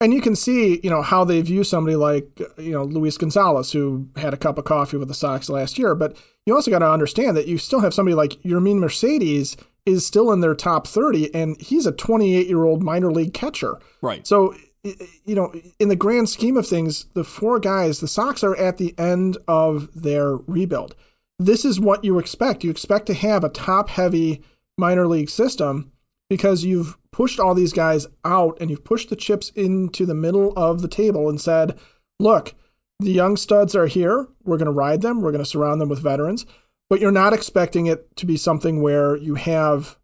And 0.00 0.12
you 0.12 0.20
can 0.20 0.36
see, 0.36 0.80
you 0.82 0.90
know, 0.90 1.00
how 1.00 1.24
they 1.24 1.40
view 1.40 1.64
somebody 1.64 1.96
like, 1.96 2.38
you 2.58 2.72
know, 2.72 2.84
Luis 2.84 3.16
Gonzalez, 3.16 3.72
who 3.72 4.06
had 4.16 4.34
a 4.34 4.36
cup 4.36 4.58
of 4.58 4.66
coffee 4.66 4.98
with 4.98 5.08
the 5.08 5.14
Sox 5.14 5.48
last 5.48 5.78
year. 5.78 5.94
But 5.94 6.14
you 6.44 6.54
also 6.54 6.70
got 6.70 6.80
to 6.80 6.90
understand 6.90 7.38
that 7.38 7.48
you 7.48 7.56
still 7.56 7.80
have 7.80 7.94
somebody 7.94 8.14
like 8.14 8.32
Yermin 8.42 8.80
Mercedes 8.80 9.56
is 9.86 10.04
still 10.04 10.30
in 10.30 10.40
their 10.40 10.54
top 10.54 10.86
30, 10.86 11.34
and 11.34 11.58
he's 11.60 11.86
a 11.86 11.92
28 11.92 12.46
year 12.46 12.64
old 12.64 12.82
minor 12.82 13.10
league 13.10 13.32
catcher. 13.32 13.78
Right. 14.02 14.26
So, 14.26 14.54
you 14.82 15.34
know, 15.34 15.54
in 15.78 15.88
the 15.88 15.96
grand 15.96 16.28
scheme 16.28 16.58
of 16.58 16.66
things, 16.66 17.06
the 17.14 17.24
four 17.24 17.58
guys, 17.60 18.00
the 18.00 18.08
Sox 18.08 18.44
are 18.44 18.56
at 18.56 18.76
the 18.76 18.94
end 18.98 19.38
of 19.48 19.88
their 19.94 20.36
rebuild 20.36 20.94
this 21.38 21.64
is 21.64 21.80
what 21.80 22.04
you 22.04 22.18
expect. 22.18 22.64
You 22.64 22.70
expect 22.70 23.06
to 23.06 23.14
have 23.14 23.44
a 23.44 23.48
top 23.48 23.88
heavy 23.88 24.42
minor 24.78 25.06
league 25.06 25.30
system 25.30 25.92
because 26.30 26.64
you've 26.64 26.96
pushed 27.12 27.38
all 27.38 27.54
these 27.54 27.72
guys 27.72 28.06
out 28.24 28.58
and 28.60 28.70
you've 28.70 28.84
pushed 28.84 29.10
the 29.10 29.16
chips 29.16 29.50
into 29.50 30.06
the 30.06 30.14
middle 30.14 30.52
of 30.56 30.82
the 30.82 30.88
table 30.88 31.28
and 31.28 31.40
said, 31.40 31.78
look, 32.18 32.54
the 33.00 33.10
young 33.10 33.36
studs 33.36 33.74
are 33.74 33.86
here. 33.86 34.26
We're 34.44 34.56
going 34.56 34.66
to 34.66 34.72
ride 34.72 35.02
them. 35.02 35.20
We're 35.20 35.32
going 35.32 35.44
to 35.44 35.50
surround 35.50 35.80
them 35.80 35.88
with 35.88 36.02
veterans. 36.02 36.46
But 36.88 37.00
you're 37.00 37.12
not 37.12 37.32
expecting 37.32 37.86
it 37.86 38.14
to 38.16 38.26
be 38.26 38.36
something 38.36 38.82
where 38.82 39.16
you 39.16 39.34
have, 39.34 39.98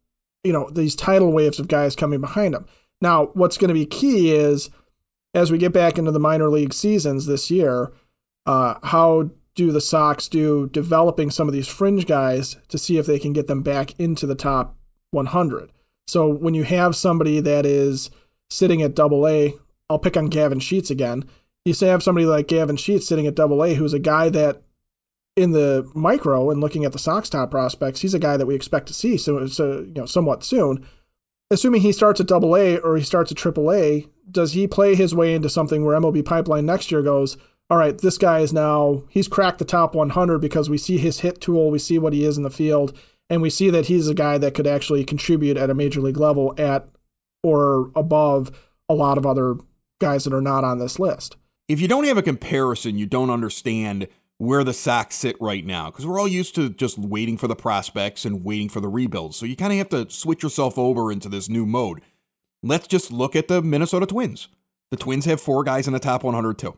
you 0.45 0.53
know, 0.53 0.71
these 0.71 0.97
tidal 0.97 1.33
waves 1.33 1.59
of 1.59 1.69
guys 1.69 1.95
coming 1.95 2.21
behind 2.21 2.55
them. 2.55 2.67
Now, 3.01 3.27
what's 3.35 3.59
going 3.59 3.69
to 3.69 3.75
be 3.75 3.87
key 3.87 4.33
is 4.33 4.71
as 5.35 5.53
we 5.53 5.59
get 5.59 5.73
back 5.73 5.99
into 5.99 6.11
the 6.11 6.19
minor 6.19 6.49
league 6.49 6.73
seasons 6.73 7.27
this 7.27 7.51
year, 7.51 7.93
uh, 8.47 8.75
how 8.83 9.31
do 9.61 9.71
the 9.71 9.81
Sox 9.81 10.27
do 10.27 10.71
developing 10.73 11.31
some 11.31 11.47
of 11.47 11.53
these 11.53 11.69
fringe 11.69 12.07
guys 12.07 12.57
to 12.69 12.79
see 12.79 12.97
if 12.97 13.05
they 13.05 13.19
can 13.19 13.35
get 13.35 13.47
them 13.47 13.61
back 13.61 13.93
into 14.01 14.27
the 14.27 14.35
top 14.35 14.75
100. 15.11 15.71
So 16.09 16.27
when 16.29 16.55
you 16.55 16.65
have 16.65 16.97
somebody 16.97 17.41
that 17.41 17.67
is 17.67 18.11
sitting 18.49 18.81
at 18.81 18.95
double 18.95 19.29
A, 19.29 19.53
I'll 19.91 19.99
pick 19.99 20.17
on 20.17 20.27
Gavin 20.27 20.61
Sheets 20.61 20.91
again. 20.91 21.25
You 21.67 21.75
say 21.75 21.89
have 21.89 22.03
somebody 22.03 22.25
like 22.25 22.49
Gavin 22.49 22.79
Sheets 22.79 23.07
sitting 23.07 23.27
at 23.27 23.35
double 23.35 23.63
A 23.63 23.75
who's 23.75 23.93
a 23.93 23.99
guy 23.99 24.31
that 24.31 24.63
in 25.37 25.51
the 25.51 25.87
micro 25.95 26.51
and 26.51 26.63
looking 26.63 26.87
at 26.87 26.93
the 26.93 26.99
Sox 26.99 27.29
top 27.29 27.51
prospects, 27.51 28.01
he's 28.01 28.15
a 28.15 28.19
guy 28.19 28.39
that 28.39 28.47
we 28.47 28.55
expect 28.55 28.87
to 28.87 28.95
see 28.95 29.19
so, 29.19 29.47
so 29.47 29.81
you 29.81 29.93
know 29.95 30.07
somewhat 30.07 30.43
soon. 30.43 30.87
Assuming 31.51 31.83
he 31.83 31.93
starts 31.93 32.19
at 32.19 32.29
double 32.29 32.57
A 32.57 32.79
or 32.79 32.97
he 32.97 33.05
starts 33.05 33.31
at 33.31 33.37
triple 33.37 33.71
A, 33.71 34.07
does 34.31 34.55
he 34.55 34.67
play 34.67 34.95
his 34.95 35.15
way 35.15 35.35
into 35.35 35.51
something 35.51 35.85
where 35.85 36.01
MLB 36.01 36.25
pipeline 36.25 36.65
next 36.65 36.91
year 36.91 37.03
goes, 37.03 37.37
all 37.71 37.79
right, 37.79 37.97
this 37.97 38.19
guy 38.19 38.41
is 38.41 38.53
now, 38.53 39.05
he's 39.09 39.29
cracked 39.29 39.61
the 39.61 39.65
top 39.65 39.95
100 39.95 40.41
because 40.41 40.69
we 40.69 40.77
see 40.77 40.99
his 40.99 41.21
hit 41.21 41.41
tool, 41.41 41.71
we 41.71 41.79
see 41.79 41.99
what 41.99 42.13
he 42.13 42.25
is 42.25 42.37
in 42.37 42.43
the 42.43 42.51
field, 42.51 42.99
and 43.31 43.41
we 43.41 43.49
see 43.49 43.71
that 43.71 43.87
he's 43.87 44.09
a 44.09 44.15
guy 44.15 44.39
that 44.39 44.55
could 44.55 44.67
actually 44.67 45.05
contribute 45.05 45.57
at 45.57 45.71
a 45.71 45.75
major 45.75 46.01
league 46.01 46.17
level 46.17 46.53
at 46.59 46.89
or 47.45 47.93
above 47.95 48.51
a 48.89 48.95
lot 48.95 49.17
of 49.17 49.25
other 49.25 49.55
guys 50.01 50.25
that 50.25 50.35
are 50.35 50.41
not 50.41 50.65
on 50.65 50.81
this 50.81 50.99
list. 50.99 51.37
If 51.69 51.81
you 51.81 51.87
don't 51.87 52.05
have 52.05 52.19
a 52.19 52.23
comparison, 52.23 52.99
you 52.99 53.07
don't 53.07 53.31
understand 53.31 54.09
where 54.39 54.65
the 54.65 54.73
Sox 54.73 55.15
sit 55.15 55.37
right 55.41 55.65
now 55.65 55.91
because 55.91 56.05
we're 56.05 56.19
all 56.19 56.27
used 56.27 56.57
to 56.57 56.71
just 56.71 56.99
waiting 56.99 57.37
for 57.37 57.47
the 57.47 57.55
prospects 57.55 58.25
and 58.25 58.43
waiting 58.43 58.69
for 58.69 58.81
the 58.81 58.89
rebuilds. 58.89 59.37
So 59.37 59.47
you 59.47 59.55
kind 59.55 59.73
of 59.73 59.79
have 59.79 59.91
to 59.91 60.13
switch 60.13 60.43
yourself 60.43 60.77
over 60.77 61.13
into 61.13 61.29
this 61.29 61.49
new 61.49 61.67
mode. 61.67 62.01
Let's 62.65 62.89
just 62.89 63.13
look 63.13 63.37
at 63.37 63.47
the 63.47 63.63
Minnesota 63.63 64.07
Twins. 64.07 64.49
The 64.91 64.97
Twins 64.97 65.27
have 65.27 65.41
four 65.41 65.63
guys 65.63 65.87
in 65.87 65.93
the 65.93 66.01
top 66.01 66.25
100 66.25 66.59
too. 66.59 66.77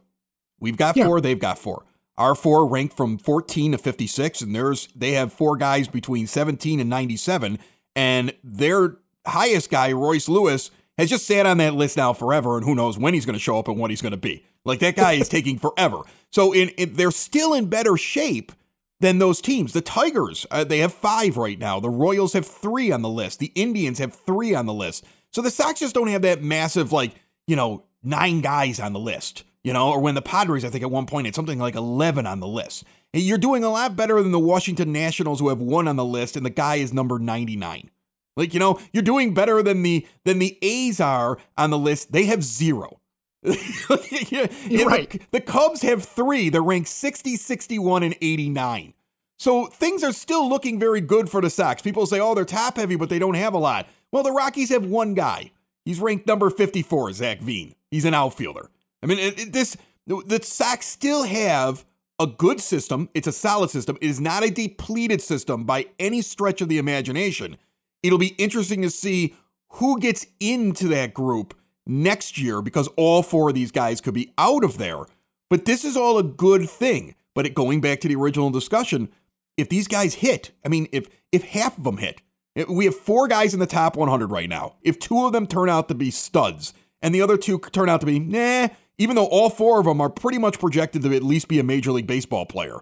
We've 0.62 0.76
got 0.76 0.96
yeah. 0.96 1.06
four, 1.06 1.20
they've 1.20 1.38
got 1.38 1.58
four. 1.58 1.84
Our 2.16 2.36
four 2.36 2.68
ranked 2.68 2.96
from 2.96 3.18
14 3.18 3.72
to 3.72 3.78
56, 3.78 4.42
and 4.42 4.54
there's 4.54 4.86
they 4.94 5.12
have 5.12 5.32
four 5.32 5.56
guys 5.56 5.88
between 5.88 6.28
17 6.28 6.78
and 6.78 6.88
97, 6.88 7.58
and 7.96 8.32
their 8.44 8.96
highest 9.26 9.70
guy, 9.70 9.92
Royce 9.92 10.28
Lewis, 10.28 10.70
has 10.98 11.10
just 11.10 11.26
sat 11.26 11.46
on 11.46 11.58
that 11.58 11.74
list 11.74 11.96
now 11.96 12.12
forever, 12.12 12.56
and 12.56 12.64
who 12.64 12.76
knows 12.76 12.96
when 12.96 13.12
he's 13.12 13.26
going 13.26 13.34
to 13.34 13.40
show 13.40 13.58
up 13.58 13.66
and 13.66 13.76
what 13.76 13.90
he's 13.90 14.02
going 14.02 14.12
to 14.12 14.16
be. 14.16 14.44
Like 14.64 14.78
that 14.78 14.94
guy 14.94 15.14
is 15.14 15.28
taking 15.30 15.58
forever. 15.58 16.02
So 16.30 16.52
in, 16.52 16.68
in, 16.70 16.94
they're 16.94 17.10
still 17.10 17.54
in 17.54 17.66
better 17.66 17.96
shape 17.96 18.52
than 19.00 19.18
those 19.18 19.40
teams. 19.40 19.72
The 19.72 19.80
Tigers, 19.80 20.46
uh, 20.52 20.62
they 20.62 20.78
have 20.78 20.94
five 20.94 21.36
right 21.36 21.58
now. 21.58 21.80
The 21.80 21.90
Royals 21.90 22.34
have 22.34 22.46
three 22.46 22.92
on 22.92 23.02
the 23.02 23.08
list. 23.08 23.40
The 23.40 23.50
Indians 23.56 23.98
have 23.98 24.14
three 24.14 24.54
on 24.54 24.66
the 24.66 24.74
list. 24.74 25.04
So 25.32 25.42
the 25.42 25.50
Sox 25.50 25.80
just 25.80 25.94
don't 25.94 26.06
have 26.06 26.22
that 26.22 26.40
massive, 26.40 26.92
like, 26.92 27.16
you 27.48 27.56
know, 27.56 27.82
nine 28.04 28.42
guys 28.42 28.78
on 28.78 28.92
the 28.92 29.00
list 29.00 29.42
you 29.64 29.72
know, 29.72 29.90
or 29.90 30.00
when 30.00 30.14
the 30.14 30.22
Padres, 30.22 30.64
I 30.64 30.70
think 30.70 30.82
at 30.82 30.90
one 30.90 31.06
point, 31.06 31.26
it's 31.26 31.36
something 31.36 31.58
like 31.58 31.74
11 31.74 32.26
on 32.26 32.40
the 32.40 32.46
list. 32.46 32.84
You're 33.12 33.38
doing 33.38 33.62
a 33.62 33.70
lot 33.70 33.94
better 33.94 34.22
than 34.22 34.32
the 34.32 34.38
Washington 34.38 34.92
Nationals 34.92 35.40
who 35.40 35.48
have 35.50 35.60
one 35.60 35.86
on 35.86 35.96
the 35.96 36.04
list, 36.04 36.36
and 36.36 36.44
the 36.44 36.50
guy 36.50 36.76
is 36.76 36.92
number 36.92 37.18
99. 37.18 37.90
Like, 38.36 38.54
you 38.54 38.60
know, 38.60 38.80
you're 38.92 39.02
doing 39.02 39.34
better 39.34 39.62
than 39.62 39.82
the 39.82 40.06
than 40.24 40.38
the 40.38 40.58
A's 40.62 41.00
are 41.00 41.38
on 41.58 41.70
the 41.70 41.78
list. 41.78 42.12
They 42.12 42.24
have 42.24 42.42
zero. 42.42 43.00
yeah, 43.44 44.84
right. 44.84 45.10
The, 45.10 45.20
the 45.32 45.40
Cubs 45.40 45.82
have 45.82 46.04
three. 46.04 46.48
They're 46.48 46.62
ranked 46.62 46.88
60, 46.88 47.36
61, 47.36 48.04
and 48.04 48.16
89. 48.22 48.94
So 49.38 49.66
things 49.66 50.04
are 50.04 50.12
still 50.12 50.48
looking 50.48 50.78
very 50.78 51.00
good 51.00 51.28
for 51.28 51.40
the 51.40 51.50
Sox. 51.50 51.82
People 51.82 52.06
say, 52.06 52.20
oh, 52.20 52.34
they're 52.34 52.44
top 52.44 52.76
heavy, 52.76 52.94
but 52.94 53.08
they 53.08 53.18
don't 53.18 53.34
have 53.34 53.54
a 53.54 53.58
lot. 53.58 53.88
Well, 54.12 54.22
the 54.22 54.30
Rockies 54.30 54.70
have 54.70 54.84
one 54.84 55.14
guy. 55.14 55.50
He's 55.84 55.98
ranked 55.98 56.28
number 56.28 56.48
54, 56.48 57.12
Zach 57.12 57.40
Veen. 57.40 57.74
He's 57.90 58.04
an 58.04 58.14
outfielder. 58.14 58.70
I 59.02 59.06
mean, 59.06 59.18
it, 59.18 59.38
it, 59.38 59.52
this 59.52 59.76
the 60.06 60.40
Sox 60.42 60.86
still 60.86 61.24
have 61.24 61.84
a 62.18 62.26
good 62.26 62.60
system. 62.60 63.08
It's 63.14 63.26
a 63.26 63.32
solid 63.32 63.70
system. 63.70 63.96
It 64.00 64.08
is 64.08 64.20
not 64.20 64.44
a 64.44 64.50
depleted 64.50 65.20
system 65.20 65.64
by 65.64 65.86
any 65.98 66.22
stretch 66.22 66.60
of 66.60 66.68
the 66.68 66.78
imagination. 66.78 67.56
It'll 68.02 68.18
be 68.18 68.34
interesting 68.38 68.82
to 68.82 68.90
see 68.90 69.34
who 69.70 69.98
gets 69.98 70.26
into 70.40 70.88
that 70.88 71.14
group 71.14 71.54
next 71.86 72.38
year 72.38 72.62
because 72.62 72.88
all 72.96 73.22
four 73.22 73.48
of 73.48 73.54
these 73.54 73.72
guys 73.72 74.00
could 74.00 74.14
be 74.14 74.32
out 74.38 74.64
of 74.64 74.78
there. 74.78 75.04
But 75.50 75.64
this 75.64 75.84
is 75.84 75.96
all 75.96 76.18
a 76.18 76.22
good 76.22 76.68
thing. 76.68 77.14
But 77.34 77.46
it, 77.46 77.54
going 77.54 77.80
back 77.80 78.00
to 78.00 78.08
the 78.08 78.16
original 78.16 78.50
discussion, 78.50 79.08
if 79.56 79.68
these 79.68 79.88
guys 79.88 80.14
hit, 80.14 80.50
I 80.64 80.68
mean, 80.68 80.88
if 80.92 81.08
if 81.30 81.44
half 81.44 81.78
of 81.78 81.84
them 81.84 81.96
hit, 81.96 82.20
eh, 82.56 82.64
we 82.68 82.84
have 82.84 82.94
four 82.94 83.26
guys 83.26 83.54
in 83.54 83.60
the 83.60 83.66
top 83.66 83.96
100 83.96 84.30
right 84.30 84.48
now. 84.48 84.76
If 84.82 84.98
two 84.98 85.24
of 85.24 85.32
them 85.32 85.46
turn 85.46 85.68
out 85.68 85.88
to 85.88 85.94
be 85.94 86.10
studs 86.10 86.74
and 87.00 87.14
the 87.14 87.22
other 87.22 87.36
two 87.36 87.58
turn 87.58 87.88
out 87.88 88.00
to 88.00 88.06
be 88.06 88.18
nah, 88.18 88.68
even 88.98 89.16
though 89.16 89.26
all 89.26 89.50
four 89.50 89.80
of 89.80 89.86
them 89.86 90.00
are 90.00 90.10
pretty 90.10 90.38
much 90.38 90.58
projected 90.58 91.02
to 91.02 91.14
at 91.14 91.22
least 91.22 91.48
be 91.48 91.58
a 91.58 91.64
major 91.64 91.92
league 91.92 92.06
baseball 92.06 92.46
player, 92.46 92.80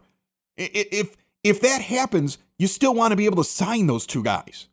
if 0.57 1.17
if 1.43 1.61
that 1.63 1.81
happens, 1.81 2.39
you 2.59 2.67
still 2.67 2.95
want 2.95 3.13
to 3.13 3.17
be 3.17 3.27
able 3.27 3.43
to 3.43 3.49
sign 3.49 3.87
those 3.87 4.07
two 4.07 4.23
guys. 4.23 4.69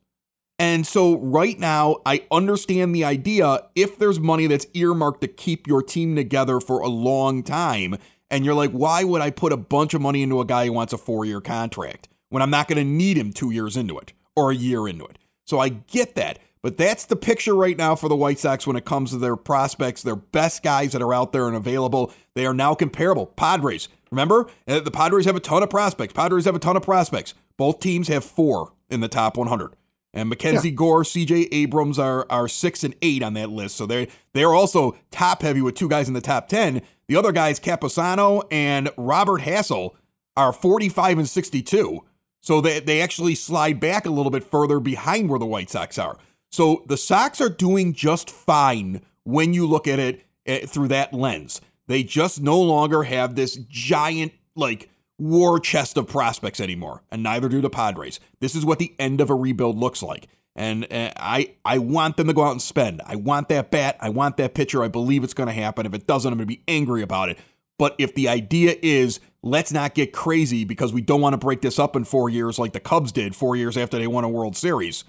And 0.59 0.87
so 0.87 1.17
right 1.19 1.57
now, 1.59 1.97
I 2.05 2.25
understand 2.31 2.93
the 2.95 3.03
idea 3.03 3.61
if 3.75 3.97
there's 3.97 4.19
money 4.19 4.47
that's 4.47 4.65
earmarked 4.73 5.21
to 5.21 5.27
keep 5.27 5.67
your 5.67 5.83
team 5.83 6.15
together 6.15 6.59
for 6.59 6.79
a 6.79 6.87
long 6.87 7.43
time, 7.43 7.97
and 8.31 8.43
you're 8.43 8.55
like, 8.55 8.71
why 8.71 9.03
would 9.03 9.21
I 9.21 9.29
put 9.29 9.53
a 9.53 9.57
bunch 9.57 9.93
of 9.93 10.01
money 10.01 10.23
into 10.23 10.41
a 10.41 10.45
guy 10.45 10.65
who 10.65 10.73
wants 10.73 10.93
a 10.93 10.97
four 10.97 11.25
year 11.25 11.41
contract 11.41 12.09
when 12.29 12.41
I'm 12.41 12.49
not 12.49 12.67
going 12.67 12.79
to 12.79 12.83
need 12.83 13.17
him 13.17 13.31
two 13.31 13.51
years 13.51 13.77
into 13.77 13.97
it 13.99 14.13
or 14.35 14.51
a 14.51 14.55
year 14.55 14.87
into 14.87 15.05
it? 15.05 15.17
So 15.45 15.59
I 15.59 15.69
get 15.69 16.15
that. 16.15 16.39
But 16.67 16.75
that's 16.75 17.05
the 17.05 17.15
picture 17.15 17.55
right 17.55 17.77
now 17.77 17.95
for 17.95 18.09
the 18.09 18.15
White 18.17 18.39
Sox 18.39 18.67
when 18.67 18.75
it 18.75 18.83
comes 18.83 19.11
to 19.11 19.17
their 19.17 19.37
prospects, 19.37 20.03
their 20.03 20.17
best 20.17 20.63
guys 20.63 20.91
that 20.91 21.01
are 21.01 21.13
out 21.13 21.31
there 21.31 21.47
and 21.47 21.55
available. 21.55 22.11
They 22.35 22.45
are 22.45 22.53
now 22.53 22.75
comparable. 22.75 23.27
Padres, 23.27 23.87
remember? 24.11 24.47
Uh, 24.67 24.81
the 24.81 24.91
Padres 24.91 25.23
have 25.23 25.37
a 25.37 25.39
ton 25.39 25.63
of 25.63 25.69
prospects. 25.69 26.11
Padres 26.11 26.43
have 26.43 26.57
a 26.57 26.59
ton 26.59 26.75
of 26.75 26.83
prospects. 26.83 27.35
Both 27.55 27.79
teams 27.79 28.09
have 28.09 28.25
four 28.25 28.73
in 28.89 28.99
the 28.99 29.07
top 29.07 29.37
100. 29.37 29.77
And 30.13 30.27
Mackenzie 30.27 30.67
yeah. 30.67 30.75
Gore, 30.75 31.03
CJ 31.03 31.47
Abrams 31.53 31.97
are 31.97 32.25
are 32.29 32.49
six 32.49 32.83
and 32.83 32.95
eight 33.01 33.23
on 33.23 33.33
that 33.35 33.49
list. 33.49 33.77
So 33.77 33.85
they 33.85 34.09
they're 34.33 34.53
also 34.53 34.97
top 35.09 35.43
heavy 35.43 35.61
with 35.61 35.75
two 35.75 35.87
guys 35.87 36.09
in 36.09 36.15
the 36.15 36.19
top 36.19 36.49
ten. 36.49 36.81
The 37.07 37.15
other 37.15 37.31
guys, 37.31 37.61
Campusano 37.61 38.43
and 38.51 38.89
Robert 38.97 39.39
Hassell, 39.39 39.91
are 40.35 40.51
45 40.51 41.19
and 41.19 41.29
62. 41.29 42.03
So 42.41 42.59
they, 42.59 42.81
they 42.81 43.01
actually 43.01 43.35
slide 43.35 43.79
back 43.79 44.05
a 44.05 44.09
little 44.09 44.31
bit 44.31 44.43
further 44.43 44.81
behind 44.81 45.29
where 45.29 45.39
the 45.39 45.45
White 45.45 45.69
Sox 45.69 45.97
are. 45.97 46.17
So 46.51 46.83
the 46.87 46.97
Sox 46.97 47.41
are 47.41 47.49
doing 47.49 47.93
just 47.93 48.29
fine 48.29 49.01
when 49.23 49.53
you 49.53 49.67
look 49.67 49.87
at 49.87 49.99
it 49.99 50.25
uh, 50.47 50.59
through 50.67 50.89
that 50.89 51.13
lens. 51.13 51.61
They 51.87 52.03
just 52.03 52.41
no 52.41 52.59
longer 52.61 53.03
have 53.03 53.35
this 53.35 53.55
giant, 53.69 54.33
like, 54.55 54.89
war 55.17 55.59
chest 55.59 55.97
of 55.97 56.07
prospects 56.07 56.59
anymore, 56.59 57.01
and 57.11 57.23
neither 57.23 57.49
do 57.49 57.61
the 57.61 57.69
Padres. 57.69 58.19
This 58.39 58.55
is 58.55 58.65
what 58.65 58.79
the 58.79 58.93
end 58.99 59.21
of 59.21 59.29
a 59.29 59.35
rebuild 59.35 59.77
looks 59.77 60.03
like. 60.03 60.27
And 60.55 60.91
uh, 60.91 61.11
I 61.17 61.53
I 61.63 61.77
want 61.77 62.17
them 62.17 62.27
to 62.27 62.33
go 62.33 62.43
out 62.43 62.51
and 62.51 62.61
spend. 62.61 63.01
I 63.05 63.15
want 63.15 63.47
that 63.49 63.69
bat. 63.69 63.95
I 63.99 64.09
want 64.09 64.37
that 64.37 64.55
pitcher. 64.55 64.83
I 64.83 64.87
believe 64.87 65.23
it's 65.23 65.35
going 65.35 65.47
to 65.47 65.53
happen. 65.53 65.85
If 65.85 65.93
it 65.93 66.07
doesn't, 66.07 66.31
I'm 66.31 66.39
going 66.39 66.47
to 66.47 66.55
be 66.55 66.63
angry 66.67 67.03
about 67.03 67.29
it. 67.29 67.37
But 67.77 67.95
if 67.99 68.15
the 68.15 68.27
idea 68.27 68.75
is 68.81 69.19
let's 69.43 69.71
not 69.71 69.93
get 69.93 70.13
crazy 70.13 70.65
because 70.65 70.91
we 70.91 71.01
don't 71.01 71.21
want 71.21 71.33
to 71.33 71.37
break 71.37 71.61
this 71.61 71.77
up 71.77 71.95
in 71.95 72.03
four 72.03 72.29
years 72.29 72.57
like 72.57 72.73
the 72.73 72.79
Cubs 72.79 73.11
did 73.11 73.35
four 73.35 73.55
years 73.55 73.77
after 73.77 73.99
they 73.99 74.07
won 74.07 74.23
a 74.23 74.29
World 74.29 74.57
Series, 74.57 75.03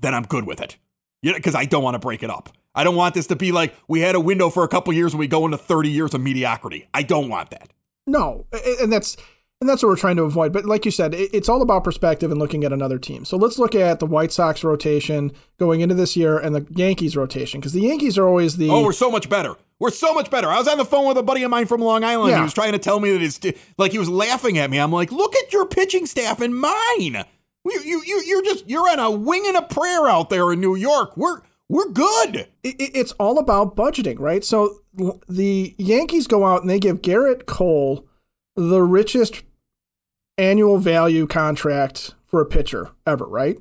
then 0.00 0.14
I'm 0.14 0.24
good 0.24 0.46
with 0.46 0.60
it. 0.60 0.76
Yeah, 1.22 1.34
because 1.34 1.54
I 1.54 1.64
don't 1.64 1.82
want 1.82 1.94
to 1.94 1.98
break 1.98 2.22
it 2.22 2.30
up. 2.30 2.50
I 2.74 2.84
don't 2.84 2.96
want 2.96 3.14
this 3.14 3.26
to 3.28 3.36
be 3.36 3.52
like 3.52 3.74
we 3.88 4.00
had 4.00 4.14
a 4.14 4.20
window 4.20 4.48
for 4.48 4.64
a 4.64 4.68
couple 4.68 4.92
years 4.92 5.12
and 5.12 5.20
we 5.20 5.26
go 5.26 5.44
into 5.44 5.58
30 5.58 5.90
years 5.90 6.14
of 6.14 6.20
mediocrity. 6.20 6.88
I 6.94 7.02
don't 7.02 7.28
want 7.28 7.50
that. 7.50 7.72
No, 8.06 8.46
and 8.80 8.92
that's 8.92 9.16
and 9.60 9.68
that's 9.68 9.82
what 9.82 9.90
we're 9.90 9.96
trying 9.96 10.16
to 10.16 10.22
avoid. 10.22 10.52
But 10.52 10.64
like 10.64 10.86
you 10.86 10.90
said, 10.90 11.12
it's 11.14 11.48
all 11.48 11.60
about 11.60 11.84
perspective 11.84 12.30
and 12.30 12.40
looking 12.40 12.64
at 12.64 12.72
another 12.72 12.98
team. 12.98 13.26
So 13.26 13.36
let's 13.36 13.58
look 13.58 13.74
at 13.74 13.98
the 13.98 14.06
White 14.06 14.32
Sox 14.32 14.64
rotation 14.64 15.32
going 15.58 15.82
into 15.82 15.94
this 15.94 16.16
year 16.16 16.38
and 16.38 16.54
the 16.54 16.66
Yankees 16.70 17.16
rotation 17.16 17.60
because 17.60 17.74
the 17.74 17.82
Yankees 17.82 18.16
are 18.16 18.26
always 18.26 18.56
the. 18.56 18.70
Oh, 18.70 18.82
we're 18.82 18.92
so 18.92 19.10
much 19.10 19.28
better. 19.28 19.56
We're 19.78 19.90
so 19.90 20.14
much 20.14 20.30
better. 20.30 20.48
I 20.48 20.58
was 20.58 20.68
on 20.68 20.78
the 20.78 20.84
phone 20.84 21.06
with 21.08 21.18
a 21.18 21.22
buddy 21.22 21.42
of 21.42 21.50
mine 21.50 21.66
from 21.66 21.80
Long 21.80 22.04
Island. 22.04 22.30
Yeah. 22.30 22.38
He 22.38 22.42
was 22.42 22.54
trying 22.54 22.72
to 22.72 22.78
tell 22.78 23.00
me 23.00 23.12
that 23.12 23.22
it's 23.22 23.40
like 23.76 23.92
he 23.92 23.98
was 23.98 24.08
laughing 24.08 24.58
at 24.58 24.70
me. 24.70 24.78
I'm 24.78 24.92
like, 24.92 25.12
look 25.12 25.34
at 25.36 25.52
your 25.52 25.66
pitching 25.66 26.06
staff 26.06 26.40
and 26.40 26.54
mine. 26.56 27.24
You, 27.64 27.80
you, 27.84 28.02
you, 28.06 28.22
you're 28.26 28.42
just 28.42 28.68
you're 28.68 28.88
on 28.88 28.98
a 28.98 29.10
wing 29.10 29.44
and 29.46 29.56
a 29.56 29.62
prayer 29.62 30.08
out 30.08 30.30
there 30.30 30.52
in 30.52 30.60
New 30.60 30.74
York. 30.74 31.16
We're 31.16 31.42
we're 31.68 31.90
good. 31.90 32.48
It's 32.64 33.12
all 33.12 33.38
about 33.38 33.76
budgeting, 33.76 34.18
right? 34.18 34.44
So 34.44 34.80
the 35.28 35.74
Yankees 35.78 36.26
go 36.26 36.44
out 36.44 36.62
and 36.62 36.70
they 36.70 36.80
give 36.80 37.02
Gerrit 37.02 37.46
Cole 37.46 38.06
the 38.56 38.82
richest 38.82 39.42
annual 40.36 40.78
value 40.78 41.26
contract 41.26 42.14
for 42.24 42.40
a 42.40 42.46
pitcher 42.46 42.90
ever, 43.06 43.26
right? 43.26 43.58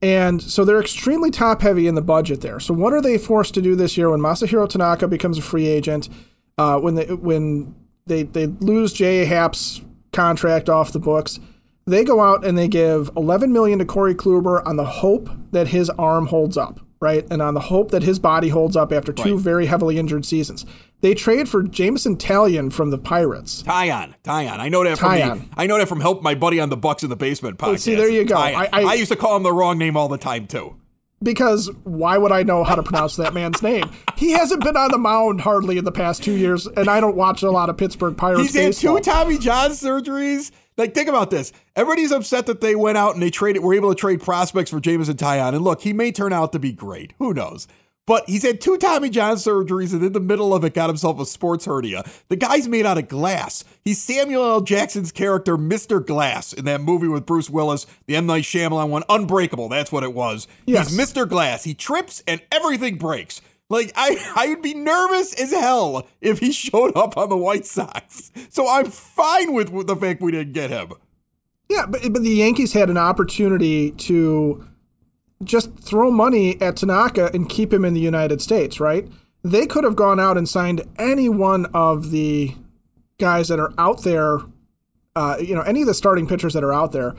And 0.00 0.42
so 0.42 0.64
they're 0.64 0.80
extremely 0.80 1.30
top 1.30 1.62
heavy 1.62 1.86
in 1.86 1.94
the 1.94 2.02
budget 2.02 2.40
there. 2.40 2.60
So 2.60 2.72
what 2.74 2.92
are 2.92 3.02
they 3.02 3.18
forced 3.18 3.54
to 3.54 3.62
do 3.62 3.74
this 3.74 3.96
year 3.96 4.10
when 4.10 4.20
Masahiro 4.20 4.68
Tanaka 4.68 5.08
becomes 5.08 5.38
a 5.38 5.42
free 5.42 5.66
agent? 5.66 6.08
Uh, 6.56 6.78
when 6.78 6.94
they 6.94 7.06
when 7.06 7.74
they 8.06 8.22
they 8.22 8.46
lose 8.46 8.92
J.A. 8.92 9.26
Happ's 9.26 9.80
contract 10.12 10.68
off 10.68 10.92
the 10.92 10.98
books, 11.00 11.40
they 11.86 12.04
go 12.04 12.20
out 12.20 12.44
and 12.44 12.56
they 12.56 12.68
give 12.68 13.10
11 13.16 13.52
million 13.52 13.78
to 13.78 13.84
Corey 13.84 14.14
Kluber 14.14 14.64
on 14.66 14.76
the 14.76 14.84
hope 14.84 15.28
that 15.52 15.68
his 15.68 15.90
arm 15.90 16.26
holds 16.26 16.56
up, 16.56 16.80
right? 17.00 17.26
And 17.30 17.42
on 17.42 17.54
the 17.54 17.60
hope 17.60 17.90
that 17.90 18.02
his 18.02 18.18
body 18.18 18.48
holds 18.48 18.76
up 18.76 18.92
after 18.92 19.12
two 19.12 19.34
right. 19.34 19.42
very 19.42 19.66
heavily 19.66 19.98
injured 19.98 20.24
seasons. 20.24 20.64
They 21.00 21.14
trade 21.14 21.48
for 21.48 21.62
Jameson 21.62 22.16
Taillon 22.16 22.72
from 22.72 22.90
the 22.90 22.96
Pirates. 22.98 23.62
Taillon, 23.62 24.14
Taillon. 24.24 24.58
I 24.58 24.70
know 24.70 24.84
that 24.84 24.98
from 24.98 25.12
the, 25.12 25.42
I 25.56 25.66
know 25.66 25.76
that 25.76 25.88
from 25.88 26.00
help 26.00 26.22
my 26.22 26.34
buddy 26.34 26.60
on 26.60 26.70
the 26.70 26.78
Bucs 26.78 27.02
in 27.02 27.10
the 27.10 27.16
Basement 27.16 27.58
podcast. 27.58 27.66
Well, 27.66 27.78
see, 27.78 27.94
there 27.94 28.08
you 28.08 28.24
go. 28.24 28.36
I, 28.36 28.68
I, 28.72 28.82
I 28.82 28.94
used 28.94 29.12
to 29.12 29.16
call 29.16 29.36
him 29.36 29.42
the 29.42 29.52
wrong 29.52 29.76
name 29.76 29.96
all 29.96 30.08
the 30.08 30.16
time 30.16 30.46
too 30.46 30.76
because 31.24 31.70
why 31.84 32.18
would 32.18 32.30
I 32.30 32.42
know 32.42 32.62
how 32.62 32.74
to 32.74 32.82
pronounce 32.82 33.16
that 33.16 33.34
man's 33.34 33.62
name? 33.62 33.90
He 34.16 34.32
hasn't 34.32 34.62
been 34.62 34.76
on 34.76 34.90
the 34.90 34.98
mound 34.98 35.40
hardly 35.40 35.78
in 35.78 35.84
the 35.84 35.92
past 35.92 36.22
two 36.22 36.36
years, 36.36 36.66
and 36.66 36.88
I 36.88 37.00
don't 37.00 37.16
watch 37.16 37.42
a 37.42 37.50
lot 37.50 37.70
of 37.70 37.76
Pittsburgh 37.76 38.16
Pirates. 38.16 38.42
He's 38.42 38.52
baseball. 38.52 38.96
had 38.96 39.04
two 39.04 39.10
Tommy 39.10 39.38
John 39.38 39.70
surgeries. 39.70 40.52
Like, 40.76 40.94
think 40.94 41.08
about 41.08 41.30
this. 41.30 41.52
Everybody's 41.76 42.10
upset 42.10 42.46
that 42.46 42.60
they 42.60 42.74
went 42.74 42.98
out 42.98 43.14
and 43.14 43.22
they 43.22 43.30
traded, 43.30 43.62
were 43.62 43.74
able 43.74 43.94
to 43.94 43.98
trade 43.98 44.20
prospects 44.20 44.70
for 44.70 44.80
Jameson 44.80 45.16
Taillon. 45.16 45.54
And 45.54 45.62
look, 45.62 45.82
he 45.82 45.92
may 45.92 46.10
turn 46.10 46.32
out 46.32 46.52
to 46.52 46.58
be 46.58 46.72
great. 46.72 47.12
Who 47.18 47.32
knows? 47.32 47.68
But 48.06 48.28
he's 48.28 48.42
had 48.42 48.60
two 48.60 48.76
Tommy 48.76 49.08
John 49.08 49.36
surgeries 49.36 49.94
and 49.94 50.02
in 50.02 50.12
the 50.12 50.20
middle 50.20 50.52
of 50.52 50.62
it 50.62 50.74
got 50.74 50.90
himself 50.90 51.18
a 51.20 51.24
sports 51.24 51.64
hernia. 51.64 52.04
The 52.28 52.36
guy's 52.36 52.68
made 52.68 52.84
out 52.84 52.98
of 52.98 53.08
glass. 53.08 53.64
He's 53.82 54.02
Samuel 54.02 54.44
L. 54.44 54.60
Jackson's 54.60 55.10
character, 55.10 55.56
Mr. 55.56 56.04
Glass, 56.04 56.52
in 56.52 56.66
that 56.66 56.82
movie 56.82 57.08
with 57.08 57.24
Bruce 57.24 57.48
Willis, 57.48 57.86
the 58.06 58.16
M. 58.16 58.26
Night 58.26 58.44
Shyamalan 58.44 58.90
one, 58.90 59.04
Unbreakable. 59.08 59.70
That's 59.70 59.90
what 59.90 60.04
it 60.04 60.12
was. 60.12 60.46
Yes. 60.66 60.90
He's 60.90 60.98
Mr. 60.98 61.26
Glass. 61.26 61.64
He 61.64 61.72
trips 61.72 62.22
and 62.28 62.42
everything 62.52 62.96
breaks. 62.98 63.40
Like 63.70 63.92
I, 63.96 64.32
I 64.36 64.48
would 64.48 64.62
be 64.62 64.74
nervous 64.74 65.32
as 65.40 65.50
hell 65.50 66.06
if 66.20 66.38
he 66.38 66.52
showed 66.52 66.96
up 66.96 67.16
on 67.16 67.28
the 67.28 67.36
White 67.36 67.66
Sox. 67.66 68.30
So 68.50 68.68
I'm 68.68 68.86
fine 68.86 69.52
with, 69.52 69.86
the 69.86 69.96
fact 69.96 70.20
we 70.20 70.32
didn't 70.32 70.52
get 70.52 70.70
him. 70.70 70.92
Yeah, 71.68 71.86
but 71.86 72.02
but 72.12 72.22
the 72.22 72.30
Yankees 72.30 72.74
had 72.74 72.90
an 72.90 72.98
opportunity 72.98 73.90
to 73.92 74.66
just 75.42 75.76
throw 75.78 76.10
money 76.10 76.60
at 76.60 76.76
Tanaka 76.76 77.30
and 77.32 77.48
keep 77.48 77.72
him 77.72 77.84
in 77.84 77.94
the 77.94 78.00
United 78.00 78.40
States, 78.40 78.80
right? 78.80 79.08
They 79.42 79.66
could 79.66 79.84
have 79.84 79.96
gone 79.96 80.20
out 80.20 80.38
and 80.38 80.48
signed 80.48 80.82
any 80.98 81.28
one 81.28 81.66
of 81.74 82.10
the 82.10 82.54
guys 83.18 83.48
that 83.48 83.58
are 83.58 83.72
out 83.78 84.02
there, 84.02 84.40
uh, 85.16 85.36
you 85.40 85.54
know, 85.54 85.62
any 85.62 85.82
of 85.82 85.86
the 85.86 85.94
starting 85.94 86.26
pitchers 86.26 86.54
that 86.54 86.64
are 86.64 86.72
out 86.72 86.92
there 86.92 87.14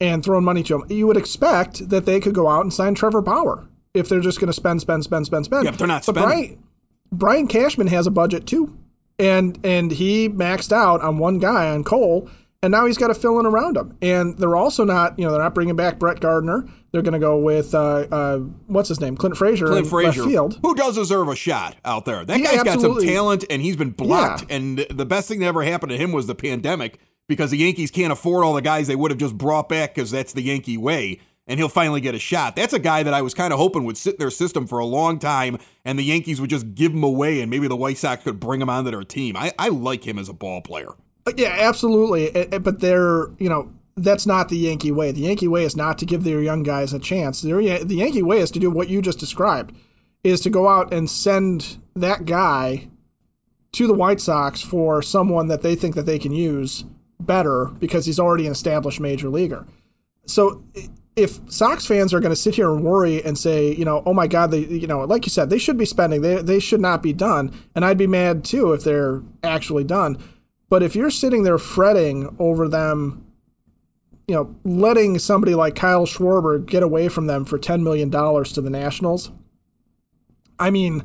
and 0.00 0.24
thrown 0.24 0.44
money 0.44 0.62
to 0.64 0.78
them. 0.78 0.84
You 0.88 1.06
would 1.06 1.16
expect 1.16 1.88
that 1.88 2.04
they 2.04 2.20
could 2.20 2.34
go 2.34 2.48
out 2.48 2.62
and 2.62 2.72
sign 2.72 2.94
Trevor 2.94 3.22
Bauer 3.22 3.66
if 3.94 4.08
they're 4.08 4.20
just 4.20 4.40
going 4.40 4.48
to 4.48 4.52
spend, 4.52 4.80
spend, 4.80 5.04
spend, 5.04 5.26
spend, 5.26 5.44
spend. 5.46 5.64
Yeah, 5.64 5.70
they're 5.70 5.86
not 5.86 6.04
spending. 6.04 6.22
But 6.22 6.28
Brian, 6.28 6.64
Brian 7.12 7.48
Cashman 7.48 7.86
has 7.86 8.06
a 8.06 8.10
budget 8.10 8.46
too. 8.46 8.76
And 9.18 9.58
and 9.64 9.92
he 9.92 10.28
maxed 10.28 10.72
out 10.72 11.00
on 11.00 11.18
one 11.18 11.38
guy 11.38 11.70
on 11.70 11.84
Cole 11.84 12.28
and 12.64 12.70
now 12.70 12.86
he's 12.86 12.96
got 12.96 13.08
to 13.08 13.14
fill 13.14 13.38
in 13.38 13.44
around 13.44 13.76
him. 13.76 13.94
And 14.00 14.38
they're 14.38 14.56
also 14.56 14.84
not, 14.84 15.18
you 15.18 15.24
know, 15.26 15.32
they're 15.32 15.42
not 15.42 15.54
bringing 15.54 15.76
back 15.76 15.98
Brett 15.98 16.18
Gardner. 16.18 16.66
They're 16.92 17.02
going 17.02 17.12
to 17.12 17.18
go 17.18 17.36
with 17.36 17.74
uh, 17.74 18.06
uh, 18.10 18.38
what's 18.68 18.88
his 18.88 19.00
name, 19.00 19.18
Clint 19.18 19.36
Frazier, 19.36 19.66
Clint 19.66 19.86
Frazier, 19.86 20.24
field, 20.24 20.58
who 20.62 20.74
does 20.74 20.94
deserve 20.94 21.28
a 21.28 21.36
shot 21.36 21.76
out 21.84 22.06
there. 22.06 22.24
That 22.24 22.38
yeah, 22.38 22.46
guy's 22.46 22.60
absolutely. 22.60 23.04
got 23.04 23.10
some 23.10 23.14
talent, 23.14 23.44
and 23.50 23.60
he's 23.60 23.76
been 23.76 23.90
blocked. 23.90 24.46
Yeah. 24.48 24.56
And 24.56 24.78
the 24.78 25.04
best 25.04 25.28
thing 25.28 25.40
that 25.40 25.46
ever 25.46 25.62
happened 25.62 25.90
to 25.90 25.98
him 25.98 26.12
was 26.12 26.26
the 26.26 26.34
pandemic 26.34 26.98
because 27.28 27.50
the 27.50 27.58
Yankees 27.58 27.90
can't 27.90 28.12
afford 28.12 28.44
all 28.44 28.54
the 28.54 28.62
guys 28.62 28.86
they 28.86 28.96
would 28.96 29.10
have 29.10 29.18
just 29.18 29.36
brought 29.36 29.68
back 29.68 29.94
because 29.94 30.10
that's 30.10 30.32
the 30.32 30.42
Yankee 30.42 30.78
way. 30.78 31.20
And 31.46 31.60
he'll 31.60 31.68
finally 31.68 32.00
get 32.00 32.14
a 32.14 32.18
shot. 32.18 32.56
That's 32.56 32.72
a 32.72 32.78
guy 32.78 33.02
that 33.02 33.12
I 33.12 33.20
was 33.20 33.34
kind 33.34 33.52
of 33.52 33.58
hoping 33.58 33.84
would 33.84 33.98
sit 33.98 34.14
in 34.14 34.18
their 34.18 34.30
system 34.30 34.66
for 34.66 34.78
a 34.78 34.86
long 34.86 35.18
time, 35.18 35.58
and 35.84 35.98
the 35.98 36.02
Yankees 36.02 36.40
would 36.40 36.48
just 36.48 36.74
give 36.74 36.92
him 36.92 37.04
away, 37.04 37.42
and 37.42 37.50
maybe 37.50 37.68
the 37.68 37.76
White 37.76 37.98
Sox 37.98 38.24
could 38.24 38.40
bring 38.40 38.62
him 38.62 38.70
onto 38.70 38.90
their 38.90 39.02
team. 39.02 39.36
I, 39.36 39.52
I 39.58 39.68
like 39.68 40.06
him 40.06 40.18
as 40.18 40.30
a 40.30 40.32
ball 40.32 40.62
player. 40.62 40.92
Yeah, 41.36 41.54
absolutely. 41.58 42.46
But 42.58 42.80
they're, 42.80 43.28
you 43.38 43.50
know, 43.50 43.70
that's 43.96 44.26
not 44.26 44.48
the 44.48 44.56
Yankee 44.56 44.90
way. 44.90 45.12
The 45.12 45.20
Yankee 45.20 45.48
way 45.48 45.64
is 45.64 45.76
not 45.76 45.98
to 45.98 46.06
give 46.06 46.24
their 46.24 46.42
young 46.42 46.62
guys 46.62 46.92
a 46.92 46.98
chance. 46.98 47.42
The 47.42 47.84
Yankee 47.88 48.22
way 48.22 48.38
is 48.38 48.50
to 48.52 48.58
do 48.58 48.70
what 48.70 48.88
you 48.88 49.02
just 49.02 49.18
described, 49.18 49.76
is 50.22 50.40
to 50.40 50.50
go 50.50 50.68
out 50.68 50.92
and 50.94 51.10
send 51.10 51.78
that 51.94 52.24
guy 52.24 52.88
to 53.72 53.86
the 53.86 53.94
White 53.94 54.20
Sox 54.20 54.62
for 54.62 55.02
someone 55.02 55.48
that 55.48 55.60
they 55.60 55.74
think 55.74 55.94
that 55.94 56.06
they 56.06 56.18
can 56.18 56.32
use 56.32 56.84
better 57.20 57.66
because 57.66 58.06
he's 58.06 58.18
already 58.18 58.46
an 58.46 58.52
established 58.52 59.00
major 59.00 59.28
leaguer. 59.28 59.66
So 60.26 60.64
if 61.16 61.38
Sox 61.50 61.86
fans 61.86 62.12
are 62.12 62.20
going 62.20 62.32
to 62.32 62.36
sit 62.36 62.56
here 62.56 62.72
and 62.72 62.82
worry 62.82 63.24
and 63.24 63.38
say, 63.38 63.72
you 63.74 63.84
know, 63.84 64.02
oh 64.04 64.12
my 64.12 64.26
God, 64.26 64.50
they, 64.50 64.60
you 64.60 64.86
know, 64.86 65.04
like 65.04 65.24
you 65.24 65.30
said, 65.30 65.48
they 65.48 65.58
should 65.58 65.78
be 65.78 65.84
spending, 65.84 66.22
they, 66.22 66.42
they 66.42 66.58
should 66.58 66.80
not 66.80 67.02
be 67.02 67.12
done. 67.12 67.52
And 67.74 67.84
I'd 67.84 67.98
be 67.98 68.06
mad 68.06 68.44
too 68.44 68.72
if 68.72 68.82
they're 68.82 69.22
actually 69.42 69.84
done. 69.84 70.18
But 70.68 70.82
if 70.82 70.96
you're 70.96 71.10
sitting 71.10 71.44
there 71.44 71.58
fretting 71.58 72.34
over 72.38 72.68
them, 72.68 73.24
you 74.26 74.34
know, 74.34 74.56
letting 74.64 75.18
somebody 75.18 75.54
like 75.54 75.76
Kyle 75.76 76.06
Schwarber 76.06 76.64
get 76.64 76.82
away 76.82 77.08
from 77.08 77.26
them 77.26 77.44
for 77.44 77.58
$10 77.58 77.82
million 77.82 78.10
to 78.10 78.60
the 78.60 78.70
Nationals, 78.70 79.30
I 80.58 80.70
mean, 80.70 81.04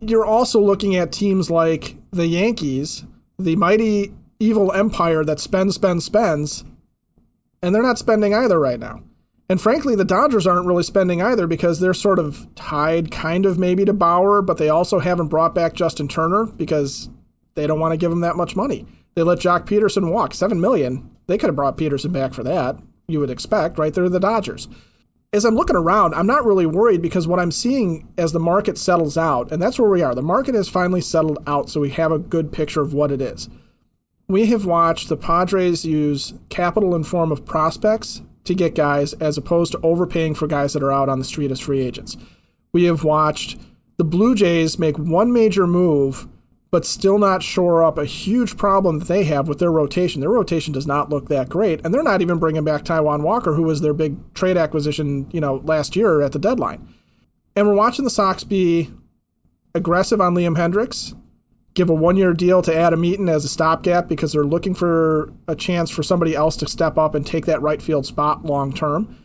you're 0.00 0.26
also 0.26 0.60
looking 0.60 0.96
at 0.96 1.12
teams 1.12 1.50
like 1.50 1.96
the 2.10 2.26
Yankees, 2.26 3.04
the 3.38 3.54
mighty 3.56 4.12
evil 4.40 4.72
empire 4.72 5.24
that 5.24 5.38
spends, 5.38 5.76
spends, 5.76 6.04
spends 6.04 6.64
and 7.64 7.74
they're 7.74 7.82
not 7.82 7.98
spending 7.98 8.34
either 8.34 8.60
right 8.60 8.78
now. 8.78 9.02
And 9.48 9.58
frankly, 9.58 9.96
the 9.96 10.04
Dodgers 10.04 10.46
aren't 10.46 10.66
really 10.66 10.82
spending 10.82 11.22
either 11.22 11.46
because 11.46 11.80
they're 11.80 11.94
sort 11.94 12.18
of 12.18 12.46
tied 12.54 13.10
kind 13.10 13.46
of 13.46 13.58
maybe 13.58 13.86
to 13.86 13.94
Bauer, 13.94 14.42
but 14.42 14.58
they 14.58 14.68
also 14.68 14.98
haven't 14.98 15.28
brought 15.28 15.54
back 15.54 15.72
Justin 15.72 16.06
Turner 16.06 16.44
because 16.44 17.08
they 17.54 17.66
don't 17.66 17.80
want 17.80 17.92
to 17.92 17.96
give 17.96 18.12
him 18.12 18.20
that 18.20 18.36
much 18.36 18.54
money. 18.54 18.86
They 19.14 19.22
let 19.22 19.38
Joc 19.38 19.66
Pederson 19.66 20.10
walk. 20.10 20.34
Seven 20.34 20.60
million. 20.60 21.10
They 21.26 21.38
could 21.38 21.48
have 21.48 21.56
brought 21.56 21.78
Pederson 21.78 22.12
back 22.12 22.34
for 22.34 22.42
that. 22.42 22.76
You 23.08 23.20
would 23.20 23.30
expect, 23.30 23.78
right? 23.78 23.94
They're 23.94 24.10
the 24.10 24.20
Dodgers. 24.20 24.68
As 25.32 25.46
I'm 25.46 25.56
looking 25.56 25.76
around, 25.76 26.14
I'm 26.14 26.26
not 26.26 26.44
really 26.44 26.66
worried 26.66 27.00
because 27.00 27.26
what 27.26 27.40
I'm 27.40 27.50
seeing 27.50 28.08
as 28.18 28.32
the 28.32 28.40
market 28.40 28.76
settles 28.76 29.16
out, 29.16 29.50
and 29.50 29.60
that's 29.60 29.78
where 29.78 29.90
we 29.90 30.02
are. 30.02 30.14
The 30.14 30.22
market 30.22 30.54
has 30.54 30.68
finally 30.68 31.00
settled 31.00 31.38
out, 31.46 31.70
so 31.70 31.80
we 31.80 31.90
have 31.90 32.12
a 32.12 32.18
good 32.18 32.52
picture 32.52 32.82
of 32.82 32.92
what 32.92 33.10
it 33.10 33.22
is 33.22 33.48
we 34.28 34.46
have 34.46 34.64
watched 34.64 35.08
the 35.08 35.16
Padres 35.16 35.84
use 35.84 36.34
capital 36.48 36.94
in 36.94 37.04
form 37.04 37.30
of 37.30 37.44
prospects 37.44 38.22
to 38.44 38.54
get 38.54 38.74
guys 38.74 39.12
as 39.14 39.38
opposed 39.38 39.72
to 39.72 39.80
overpaying 39.82 40.34
for 40.34 40.46
guys 40.46 40.72
that 40.72 40.82
are 40.82 40.92
out 40.92 41.08
on 41.08 41.18
the 41.18 41.24
street 41.24 41.50
as 41.50 41.60
free 41.60 41.80
agents. 41.80 42.16
We 42.72 42.84
have 42.84 43.04
watched 43.04 43.58
the 43.96 44.04
Blue 44.04 44.34
Jays 44.34 44.78
make 44.78 44.98
one 44.98 45.32
major 45.32 45.66
move 45.66 46.26
but 46.74 46.84
still 46.84 47.18
not 47.20 47.40
shore 47.40 47.84
up 47.84 47.96
a 47.98 48.04
huge 48.04 48.56
problem 48.56 48.98
that 48.98 49.06
they 49.06 49.22
have 49.22 49.46
with 49.46 49.60
their 49.60 49.70
rotation. 49.70 50.20
Their 50.20 50.30
rotation 50.30 50.72
does 50.72 50.88
not 50.88 51.08
look 51.08 51.28
that 51.28 51.48
great, 51.48 51.80
and 51.84 51.94
they're 51.94 52.02
not 52.02 52.20
even 52.20 52.40
bringing 52.40 52.64
back 52.64 52.82
Taijuan 52.82 53.22
Walker, 53.22 53.54
who 53.54 53.62
was 53.62 53.80
their 53.80 53.94
big 53.94 54.16
trade 54.34 54.56
acquisition, 54.56 55.28
you 55.30 55.40
know, 55.40 55.62
last 55.62 55.94
year 55.94 56.20
at 56.20 56.32
the 56.32 56.38
deadline. 56.40 56.92
And 57.54 57.68
we're 57.68 57.76
watching 57.76 58.04
the 58.04 58.10
Sox 58.10 58.42
be 58.42 58.90
aggressive 59.72 60.20
on 60.20 60.34
Liam 60.34 60.56
Hendriks, 60.56 61.16
give 61.74 61.90
a 61.90 61.94
one 61.94 62.16
year 62.16 62.32
deal 62.32 62.62
to 62.62 62.74
Adam 62.74 63.04
Eaton 63.04 63.28
as 63.28 63.44
a 63.44 63.48
stopgap 63.48 64.08
because 64.08 64.32
they're 64.32 64.44
looking 64.44 64.74
for 64.74 65.32
a 65.48 65.56
chance 65.56 65.90
for 65.90 66.02
somebody 66.02 66.34
else 66.34 66.56
to 66.56 66.68
step 66.68 66.96
up 66.96 67.14
and 67.14 67.26
take 67.26 67.46
that 67.46 67.60
right 67.60 67.82
field 67.82 68.06
spot 68.06 68.44
long 68.44 68.72
term. 68.72 69.18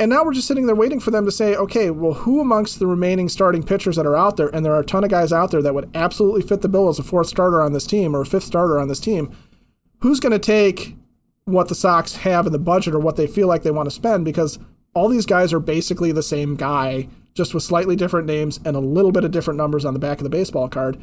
And 0.00 0.10
now 0.10 0.22
we're 0.22 0.34
just 0.34 0.46
sitting 0.46 0.66
there 0.66 0.76
waiting 0.76 1.00
for 1.00 1.10
them 1.10 1.24
to 1.24 1.32
say, 1.32 1.56
okay, 1.56 1.90
well, 1.90 2.12
who 2.12 2.40
amongst 2.40 2.78
the 2.78 2.86
remaining 2.86 3.28
starting 3.28 3.64
pitchers 3.64 3.96
that 3.96 4.06
are 4.06 4.16
out 4.16 4.36
there, 4.36 4.46
and 4.48 4.64
there 4.64 4.74
are 4.74 4.80
a 4.80 4.84
ton 4.84 5.02
of 5.02 5.10
guys 5.10 5.32
out 5.32 5.50
there 5.50 5.62
that 5.62 5.74
would 5.74 5.90
absolutely 5.92 6.42
fit 6.42 6.60
the 6.60 6.68
bill 6.68 6.88
as 6.88 7.00
a 7.00 7.02
fourth 7.02 7.26
starter 7.26 7.60
on 7.60 7.72
this 7.72 7.86
team 7.86 8.14
or 8.14 8.20
a 8.20 8.26
fifth 8.26 8.44
starter 8.44 8.78
on 8.78 8.86
this 8.86 9.00
team, 9.00 9.36
who's 9.98 10.20
going 10.20 10.32
to 10.32 10.38
take 10.38 10.94
what 11.46 11.66
the 11.66 11.74
Sox 11.74 12.14
have 12.16 12.46
in 12.46 12.52
the 12.52 12.60
budget 12.60 12.94
or 12.94 13.00
what 13.00 13.16
they 13.16 13.26
feel 13.26 13.48
like 13.48 13.64
they 13.64 13.72
want 13.72 13.88
to 13.88 13.94
spend? 13.94 14.24
Because 14.24 14.60
all 14.94 15.08
these 15.08 15.26
guys 15.26 15.52
are 15.52 15.58
basically 15.58 16.12
the 16.12 16.22
same 16.22 16.54
guy, 16.54 17.08
just 17.34 17.52
with 17.52 17.64
slightly 17.64 17.96
different 17.96 18.28
names 18.28 18.60
and 18.64 18.76
a 18.76 18.80
little 18.80 19.10
bit 19.10 19.24
of 19.24 19.32
different 19.32 19.58
numbers 19.58 19.84
on 19.84 19.94
the 19.94 20.00
back 20.00 20.18
of 20.18 20.24
the 20.24 20.30
baseball 20.30 20.68
card 20.68 20.96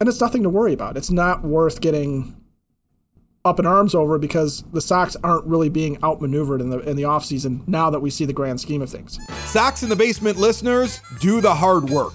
and 0.00 0.08
it's 0.08 0.20
nothing 0.20 0.42
to 0.42 0.50
worry 0.50 0.72
about. 0.72 0.96
It's 0.96 1.10
not 1.10 1.42
worth 1.42 1.80
getting 1.80 2.36
up 3.44 3.60
in 3.60 3.66
arms 3.66 3.94
over 3.94 4.18
because 4.18 4.64
the 4.72 4.80
Sox 4.80 5.16
aren't 5.22 5.46
really 5.46 5.68
being 5.68 6.02
outmaneuvered 6.02 6.60
in 6.60 6.70
the 6.70 6.80
in 6.80 6.96
the 6.96 7.04
offseason 7.04 7.66
now 7.68 7.90
that 7.90 8.00
we 8.00 8.10
see 8.10 8.24
the 8.24 8.32
grand 8.32 8.60
scheme 8.60 8.82
of 8.82 8.90
things. 8.90 9.18
Sox 9.44 9.82
in 9.82 9.88
the 9.88 9.96
Basement 9.96 10.36
listeners, 10.36 11.00
do 11.20 11.40
the 11.40 11.54
hard 11.54 11.88
work. 11.88 12.14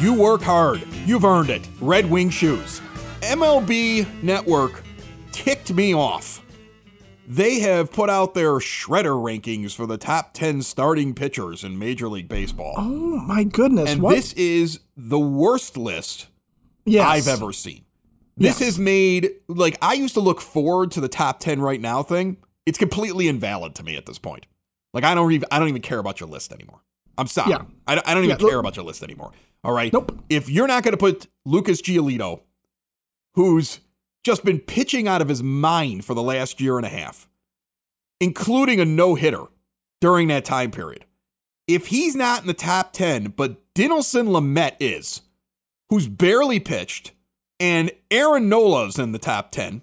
You 0.00 0.14
work 0.14 0.42
hard, 0.42 0.86
you've 1.06 1.24
earned 1.24 1.50
it. 1.50 1.68
Red 1.80 2.10
Wing 2.10 2.30
Shoes. 2.30 2.80
MLB 3.20 4.22
Network 4.22 4.82
ticked 5.30 5.72
me 5.72 5.94
off 5.94 6.42
they 7.30 7.60
have 7.60 7.92
put 7.92 8.10
out 8.10 8.34
their 8.34 8.54
shredder 8.54 9.14
rankings 9.14 9.72
for 9.72 9.86
the 9.86 9.96
top 9.96 10.34
10 10.34 10.62
starting 10.62 11.14
pitchers 11.14 11.62
in 11.62 11.78
Major 11.78 12.08
League 12.08 12.28
Baseball. 12.28 12.74
Oh 12.76 13.20
my 13.20 13.44
goodness. 13.44 13.92
And 13.92 14.02
what? 14.02 14.16
this 14.16 14.32
is 14.32 14.80
the 14.96 15.18
worst 15.18 15.76
list 15.76 16.26
yes. 16.84 17.06
I've 17.06 17.28
ever 17.28 17.52
seen. 17.52 17.84
This 18.36 18.58
yes. 18.58 18.70
has 18.70 18.78
made 18.80 19.30
like 19.46 19.78
I 19.80 19.92
used 19.92 20.14
to 20.14 20.20
look 20.20 20.40
forward 20.40 20.90
to 20.92 21.00
the 21.00 21.08
top 21.08 21.38
10 21.38 21.60
right 21.60 21.80
now 21.80 22.02
thing. 22.02 22.38
It's 22.66 22.78
completely 22.78 23.28
invalid 23.28 23.76
to 23.76 23.84
me 23.84 23.96
at 23.96 24.06
this 24.06 24.18
point. 24.18 24.46
Like 24.92 25.04
I 25.04 25.14
don't 25.14 25.30
even 25.30 25.46
I 25.52 25.60
don't 25.60 25.68
even 25.68 25.82
care 25.82 26.00
about 26.00 26.18
your 26.18 26.28
list 26.28 26.52
anymore. 26.52 26.80
I'm 27.20 27.26
sorry. 27.26 27.50
Yeah. 27.50 27.62
I, 27.86 28.00
I 28.04 28.14
don't 28.14 28.24
even 28.24 28.30
yeah, 28.30 28.36
care 28.36 28.56
look, 28.56 28.60
about 28.60 28.76
your 28.76 28.84
list 28.84 29.02
anymore. 29.02 29.32
All 29.62 29.72
right. 29.72 29.92
Nope. 29.92 30.24
If 30.28 30.48
you're 30.48 30.66
not 30.66 30.82
going 30.82 30.92
to 30.92 30.98
put 30.98 31.26
Lucas 31.44 31.82
Giolito, 31.82 32.40
who's 33.34 33.80
just 34.24 34.44
been 34.44 34.58
pitching 34.58 35.06
out 35.06 35.20
of 35.20 35.28
his 35.28 35.42
mind 35.42 36.04
for 36.04 36.14
the 36.14 36.22
last 36.22 36.60
year 36.60 36.78
and 36.78 36.86
a 36.86 36.90
half, 36.90 37.28
including 38.20 38.80
a 38.80 38.84
no 38.84 39.14
hitter 39.14 39.44
during 40.00 40.28
that 40.28 40.44
time 40.44 40.70
period. 40.70 41.04
If 41.68 41.88
he's 41.88 42.16
not 42.16 42.40
in 42.40 42.46
the 42.46 42.54
top 42.54 42.92
10, 42.92 43.34
but 43.36 43.74
Dinelson 43.74 44.28
Lamet 44.28 44.76
is, 44.80 45.22
who's 45.90 46.08
barely 46.08 46.58
pitched, 46.58 47.12
and 47.60 47.92
Aaron 48.10 48.48
Nola's 48.48 48.98
in 48.98 49.12
the 49.12 49.18
top 49.18 49.50
10. 49.52 49.82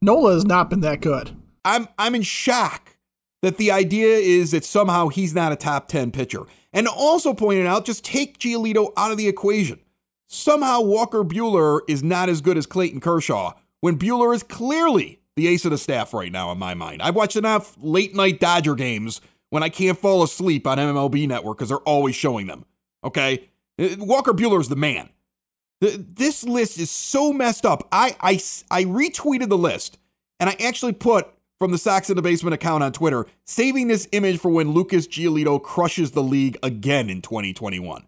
Nola 0.00 0.34
has 0.34 0.44
not 0.44 0.68
been 0.70 0.80
that 0.80 1.00
good. 1.00 1.36
I'm 1.64 1.86
I'm 1.96 2.14
in 2.14 2.22
shock 2.22 2.96
that 3.42 3.56
the 3.56 3.70
idea 3.70 4.16
is 4.16 4.50
that 4.52 4.64
somehow 4.64 5.08
he's 5.08 5.34
not 5.34 5.52
a 5.52 5.56
top 5.56 5.88
10 5.88 6.10
pitcher. 6.10 6.44
And 6.72 6.88
also 6.88 7.34
pointed 7.34 7.66
out, 7.66 7.84
just 7.84 8.04
take 8.04 8.38
Giolito 8.38 8.92
out 8.96 9.10
of 9.10 9.18
the 9.18 9.28
equation. 9.28 9.80
Somehow 10.28 10.80
Walker 10.80 11.24
Buehler 11.24 11.80
is 11.88 12.02
not 12.02 12.28
as 12.28 12.40
good 12.40 12.56
as 12.56 12.66
Clayton 12.66 13.00
Kershaw 13.00 13.52
when 13.80 13.98
Buehler 13.98 14.34
is 14.34 14.42
clearly 14.42 15.20
the 15.36 15.46
ace 15.46 15.64
of 15.64 15.70
the 15.70 15.78
staff 15.78 16.14
right 16.14 16.32
now 16.32 16.50
in 16.52 16.58
my 16.58 16.74
mind. 16.74 17.02
I've 17.02 17.14
watched 17.14 17.36
enough 17.36 17.76
late 17.80 18.14
night 18.14 18.40
Dodger 18.40 18.74
games 18.74 19.20
when 19.50 19.62
I 19.62 19.68
can't 19.68 19.98
fall 19.98 20.22
asleep 20.22 20.66
on 20.66 20.78
MLB 20.78 21.28
Network 21.28 21.58
because 21.58 21.68
they're 21.68 21.78
always 21.78 22.14
showing 22.14 22.46
them. 22.46 22.64
Okay? 23.04 23.50
Uh, 23.78 23.96
Walker 23.98 24.32
Buehler's 24.32 24.68
the 24.68 24.76
man. 24.76 25.10
This 25.80 26.44
list 26.44 26.78
is 26.78 26.90
so 26.90 27.32
messed 27.32 27.66
up. 27.66 27.88
I, 27.90 28.16
I, 28.20 28.34
I 28.70 28.84
retweeted 28.84 29.48
the 29.48 29.58
list 29.58 29.98
and 30.38 30.48
I 30.48 30.56
actually 30.60 30.92
put 30.92 31.28
from 31.62 31.70
the 31.70 31.78
Sox 31.78 32.10
in 32.10 32.16
the 32.16 32.22
Basement 32.22 32.54
account 32.54 32.82
on 32.82 32.90
Twitter, 32.90 33.24
saving 33.44 33.86
this 33.86 34.08
image 34.10 34.40
for 34.40 34.50
when 34.50 34.72
Lucas 34.72 35.06
Giolito 35.06 35.62
crushes 35.62 36.10
the 36.10 36.20
league 36.20 36.58
again 36.60 37.08
in 37.08 37.22
2021. 37.22 38.04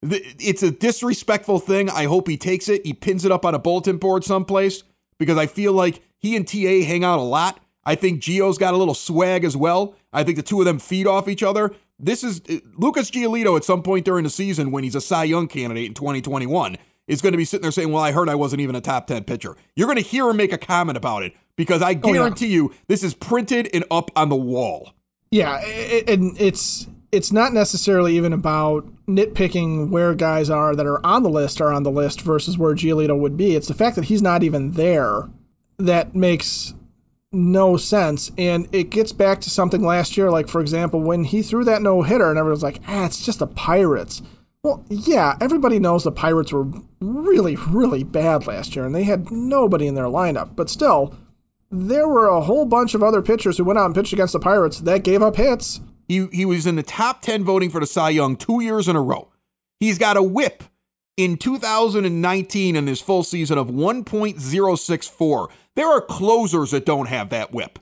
It's 0.00 0.62
a 0.62 0.70
disrespectful 0.70 1.58
thing. 1.58 1.90
I 1.90 2.04
hope 2.04 2.26
he 2.26 2.38
takes 2.38 2.70
it. 2.70 2.86
He 2.86 2.94
pins 2.94 3.26
it 3.26 3.30
up 3.30 3.44
on 3.44 3.54
a 3.54 3.58
bulletin 3.58 3.98
board 3.98 4.24
someplace 4.24 4.82
because 5.18 5.36
I 5.36 5.44
feel 5.44 5.74
like 5.74 6.00
he 6.16 6.34
and 6.36 6.48
TA 6.48 6.86
hang 6.88 7.04
out 7.04 7.18
a 7.18 7.22
lot. 7.22 7.60
I 7.84 7.96
think 7.96 8.22
Gio's 8.22 8.56
got 8.56 8.72
a 8.72 8.78
little 8.78 8.94
swag 8.94 9.44
as 9.44 9.58
well. 9.58 9.94
I 10.10 10.24
think 10.24 10.38
the 10.38 10.42
two 10.42 10.60
of 10.60 10.64
them 10.64 10.78
feed 10.78 11.06
off 11.06 11.28
each 11.28 11.42
other. 11.42 11.74
This 11.98 12.24
is 12.24 12.40
Lucas 12.78 13.10
Giolito 13.10 13.58
at 13.58 13.64
some 13.64 13.82
point 13.82 14.06
during 14.06 14.24
the 14.24 14.30
season 14.30 14.70
when 14.70 14.84
he's 14.84 14.94
a 14.94 15.02
Cy 15.02 15.24
Young 15.24 15.48
candidate 15.48 15.84
in 15.84 15.92
2021 15.92 16.78
is 17.10 17.20
going 17.20 17.32
to 17.32 17.36
be 17.36 17.44
sitting 17.44 17.62
there 17.62 17.72
saying, 17.72 17.92
Well, 17.92 18.02
I 18.02 18.12
heard 18.12 18.30
I 18.30 18.36
wasn't 18.36 18.62
even 18.62 18.76
a 18.76 18.80
top 18.80 19.06
10 19.06 19.24
pitcher. 19.24 19.56
You're 19.74 19.88
going 19.88 19.96
to 19.96 20.02
hear 20.02 20.30
him 20.30 20.38
make 20.38 20.52
a 20.54 20.58
comment 20.58 20.96
about 20.96 21.24
it 21.24 21.34
because 21.60 21.82
I 21.82 21.92
guarantee 21.92 22.46
oh, 22.46 22.48
yeah. 22.48 22.54
you 22.54 22.74
this 22.88 23.04
is 23.04 23.12
printed 23.12 23.68
and 23.74 23.84
up 23.90 24.10
on 24.16 24.30
the 24.30 24.34
wall. 24.34 24.94
Yeah, 25.30 25.58
and 26.08 26.34
it's 26.40 26.88
it's 27.12 27.30
not 27.30 27.52
necessarily 27.52 28.16
even 28.16 28.32
about 28.32 28.88
nitpicking 29.06 29.90
where 29.90 30.14
guys 30.14 30.48
are 30.48 30.74
that 30.74 30.86
are 30.86 31.04
on 31.04 31.22
the 31.22 31.28
list 31.28 31.60
are 31.60 31.70
on 31.70 31.82
the 31.82 31.90
list 31.90 32.22
versus 32.22 32.56
where 32.56 32.74
Giolito 32.74 33.18
would 33.18 33.36
be. 33.36 33.54
It's 33.56 33.68
the 33.68 33.74
fact 33.74 33.94
that 33.96 34.06
he's 34.06 34.22
not 34.22 34.42
even 34.42 34.70
there 34.70 35.28
that 35.76 36.14
makes 36.14 36.72
no 37.30 37.76
sense. 37.76 38.32
And 38.38 38.66
it 38.72 38.88
gets 38.88 39.12
back 39.12 39.42
to 39.42 39.50
something 39.50 39.82
last 39.82 40.16
year, 40.16 40.30
like 40.30 40.48
for 40.48 40.62
example, 40.62 41.02
when 41.02 41.24
he 41.24 41.42
threw 41.42 41.64
that 41.64 41.82
no 41.82 42.00
hitter 42.00 42.30
and 42.30 42.38
everyone's 42.38 42.62
like, 42.62 42.80
ah, 42.88 43.04
it's 43.04 43.22
just 43.22 43.40
the 43.40 43.46
Pirates. 43.46 44.22
Well, 44.62 44.82
yeah, 44.88 45.36
everybody 45.42 45.78
knows 45.78 46.04
the 46.04 46.10
Pirates 46.10 46.54
were 46.54 46.66
really, 47.00 47.56
really 47.56 48.02
bad 48.02 48.46
last 48.46 48.74
year 48.74 48.86
and 48.86 48.94
they 48.94 49.04
had 49.04 49.30
nobody 49.30 49.86
in 49.86 49.94
their 49.94 50.04
lineup. 50.04 50.56
But 50.56 50.70
still, 50.70 51.14
there 51.70 52.08
were 52.08 52.26
a 52.26 52.40
whole 52.40 52.66
bunch 52.66 52.94
of 52.94 53.02
other 53.02 53.22
pitchers 53.22 53.56
who 53.56 53.64
went 53.64 53.78
out 53.78 53.86
and 53.86 53.94
pitched 53.94 54.12
against 54.12 54.32
the 54.32 54.40
Pirates 54.40 54.80
that 54.80 55.04
gave 55.04 55.22
up 55.22 55.36
hits. 55.36 55.80
He, 56.08 56.26
he 56.32 56.44
was 56.44 56.66
in 56.66 56.76
the 56.76 56.82
top 56.82 57.22
10 57.22 57.44
voting 57.44 57.70
for 57.70 57.80
the 57.80 57.86
Cy 57.86 58.10
Young 58.10 58.36
two 58.36 58.60
years 58.60 58.88
in 58.88 58.96
a 58.96 59.02
row. 59.02 59.28
He's 59.78 59.96
got 59.96 60.16
a 60.16 60.22
whip 60.22 60.64
in 61.16 61.36
2019 61.36 62.76
in 62.76 62.86
his 62.86 63.00
full 63.00 63.22
season 63.22 63.58
of 63.58 63.68
1.064. 63.68 65.48
There 65.76 65.88
are 65.88 66.00
closers 66.00 66.72
that 66.72 66.84
don't 66.84 67.06
have 67.06 67.30
that 67.30 67.52
whip. 67.52 67.78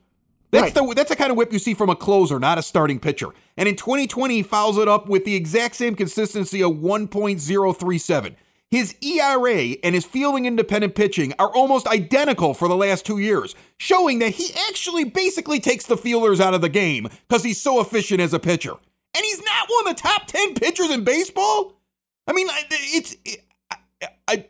That's 0.51 0.74
right. 0.77 0.88
the 0.88 0.94
that's 0.94 1.11
the 1.11 1.16
kind 1.16 1.31
of 1.31 1.37
whip 1.37 1.53
you 1.53 1.59
see 1.59 1.74
from 1.74 1.90
a 1.90 1.96
closer, 1.96 2.38
not 2.38 2.57
a 2.57 2.62
starting 2.62 2.98
pitcher. 2.98 3.29
And 3.59 3.68
in 3.68 3.77
2020, 3.77 4.35
he 4.35 4.42
fouls 4.42 4.79
it 4.79 4.88
up 4.88 5.07
with 5.07 5.27
the 5.27 5.35
exact 5.35 5.77
same 5.77 5.94
consistency 5.94 6.62
of 6.62 6.72
1.037. 6.72 8.35
His 8.70 8.94
ERA 9.00 9.76
and 9.83 9.94
his 9.94 10.04
fielding 10.04 10.44
independent 10.44 10.94
pitching 10.94 11.33
are 11.38 11.48
almost 11.48 11.87
identical 11.87 12.52
for 12.52 12.68
the 12.68 12.76
last 12.76 13.07
two 13.07 13.18
years, 13.18 13.54
showing 13.78 14.18
that 14.18 14.35
he 14.35 14.50
actually 14.68 15.04
basically 15.04 15.59
takes 15.59 15.87
the 15.87 15.96
fielders 15.96 16.38
out 16.40 16.52
of 16.52 16.61
the 16.61 16.68
game 16.68 17.09
because 17.28 17.44
he's 17.44 17.61
so 17.61 17.81
efficient 17.81 18.20
as 18.20 18.35
a 18.35 18.38
pitcher. 18.38 18.72
And 19.16 19.24
he's 19.24 19.42
not 19.42 19.68
one 19.68 19.88
of 19.88 19.96
the 19.96 20.02
top 20.02 20.26
10 20.26 20.54
pitchers 20.54 20.90
in 20.90 21.02
baseball? 21.02 21.81
I 22.26 22.35
mean, 22.35 22.46
it's. 22.70 23.16
It, 23.24 23.42
I, 23.70 23.76
I, 24.28 24.44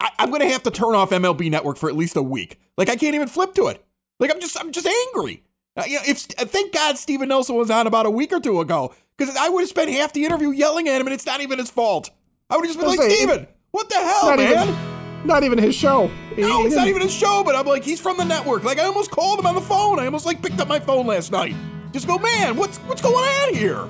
I, 0.00 0.10
I'm 0.18 0.30
going 0.30 0.40
to 0.40 0.48
have 0.48 0.62
to 0.62 0.70
turn 0.70 0.94
off 0.94 1.10
MLB 1.10 1.50
Network 1.50 1.76
for 1.76 1.90
at 1.90 1.96
least 1.96 2.16
a 2.16 2.22
week. 2.22 2.58
Like, 2.78 2.88
I 2.88 2.96
can't 2.96 3.14
even 3.14 3.28
flip 3.28 3.52
to 3.54 3.66
it. 3.66 3.84
Like, 4.18 4.32
I'm 4.32 4.40
just, 4.40 4.58
I'm 4.58 4.72
just 4.72 4.86
angry. 4.86 5.42
Uh, 5.76 5.84
you 5.86 5.96
know, 5.96 6.02
if 6.06 6.22
thank 6.22 6.72
God 6.72 6.96
Steven 6.96 7.28
Nelson 7.28 7.54
was 7.54 7.70
on 7.70 7.86
about 7.86 8.06
a 8.06 8.10
week 8.10 8.32
or 8.32 8.40
two 8.40 8.60
ago, 8.60 8.94
because 9.16 9.36
I 9.36 9.50
would 9.50 9.60
have 9.60 9.68
spent 9.68 9.90
half 9.90 10.14
the 10.14 10.24
interview 10.24 10.50
yelling 10.50 10.88
at 10.88 11.00
him, 11.00 11.06
and 11.06 11.14
it's 11.14 11.26
not 11.26 11.42
even 11.42 11.58
his 11.58 11.70
fault. 11.70 12.10
I 12.50 12.56
would 12.56 12.66
have 12.66 12.74
just 12.74 12.78
been 12.78 12.88
like, 12.88 13.10
Steven, 13.10 13.46
what 13.70 13.88
the 13.88 13.96
hell, 13.96 14.30
not 14.30 14.38
man? 14.38 14.68
Even, 14.68 15.26
not 15.26 15.44
even 15.44 15.58
his 15.58 15.74
show. 15.74 16.10
No, 16.36 16.64
it's 16.66 16.74
not 16.74 16.88
even 16.88 17.02
his 17.02 17.12
show, 17.12 17.42
but 17.44 17.54
I'm 17.54 17.66
like, 17.66 17.84
he's 17.84 18.00
from 18.00 18.16
the 18.16 18.24
network. 18.24 18.64
Like, 18.64 18.78
I 18.78 18.84
almost 18.84 19.10
called 19.10 19.38
him 19.38 19.46
on 19.46 19.54
the 19.54 19.60
phone. 19.60 19.98
I 19.98 20.06
almost 20.06 20.26
like 20.26 20.42
picked 20.42 20.58
up 20.58 20.68
my 20.68 20.80
phone 20.80 21.06
last 21.06 21.30
night. 21.30 21.54
Just 21.92 22.06
go, 22.06 22.18
man, 22.18 22.56
what's 22.56 22.78
what's 22.78 23.02
going 23.02 23.14
on 23.14 23.54
here? 23.54 23.86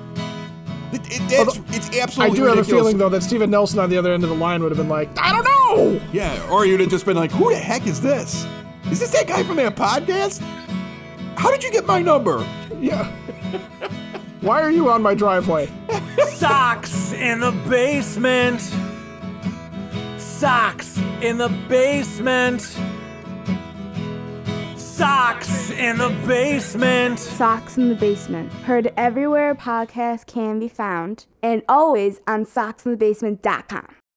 It, 0.91 1.01
it, 1.05 1.21
it's, 1.29 1.57
it's 1.75 1.97
absolutely. 1.97 2.33
I 2.33 2.35
do 2.35 2.43
ridiculous. 2.43 2.55
have 2.55 2.59
a 2.59 2.63
feeling 2.63 2.97
though 2.97 3.09
that 3.09 3.23
Steven 3.23 3.49
Nelson 3.49 3.79
on 3.79 3.89
the 3.89 3.97
other 3.97 4.11
end 4.13 4.23
of 4.23 4.29
the 4.29 4.35
line 4.35 4.61
would 4.61 4.71
have 4.71 4.77
been 4.77 4.89
like, 4.89 5.09
I 5.17 5.31
don't 5.31 5.43
know. 5.45 6.01
Yeah, 6.11 6.49
or 6.51 6.65
you'd 6.65 6.81
have 6.81 6.89
just 6.89 7.05
been 7.05 7.15
like, 7.15 7.31
who 7.31 7.49
the 7.49 7.57
heck 7.57 7.87
is 7.87 8.01
this? 8.01 8.45
Is 8.91 8.99
this 8.99 9.11
that 9.11 9.27
guy 9.27 9.43
from 9.43 9.55
that 9.57 9.75
podcast? 9.75 10.41
How 11.37 11.49
did 11.49 11.63
you 11.63 11.71
get 11.71 11.85
my 11.85 12.01
number? 12.01 12.45
Yeah. 12.79 13.11
Why 14.41 14.61
are 14.61 14.71
you 14.71 14.89
on 14.89 15.03
my 15.03 15.13
driveway? 15.13 15.69
Sox 16.29 17.13
in 17.13 17.39
the 17.41 17.51
basement. 17.69 18.59
Sox 20.19 20.97
in 21.21 21.37
the 21.37 21.49
basement. 21.69 22.61
Sox 24.75 25.69
in 25.69 25.99
the 25.99 26.09
basement. 26.27 27.19
Sox 27.19 27.77
in 27.77 27.89
the 27.89 27.95
Basement. 27.95 28.51
Heard 28.51 28.91
everywhere 28.97 29.51
a 29.51 29.55
podcast 29.55 30.25
can 30.25 30.59
be 30.59 30.67
found 30.67 31.27
and 31.43 31.61
always 31.69 32.19
on 32.27 32.45
soxinthebasement.com. 32.45 34.00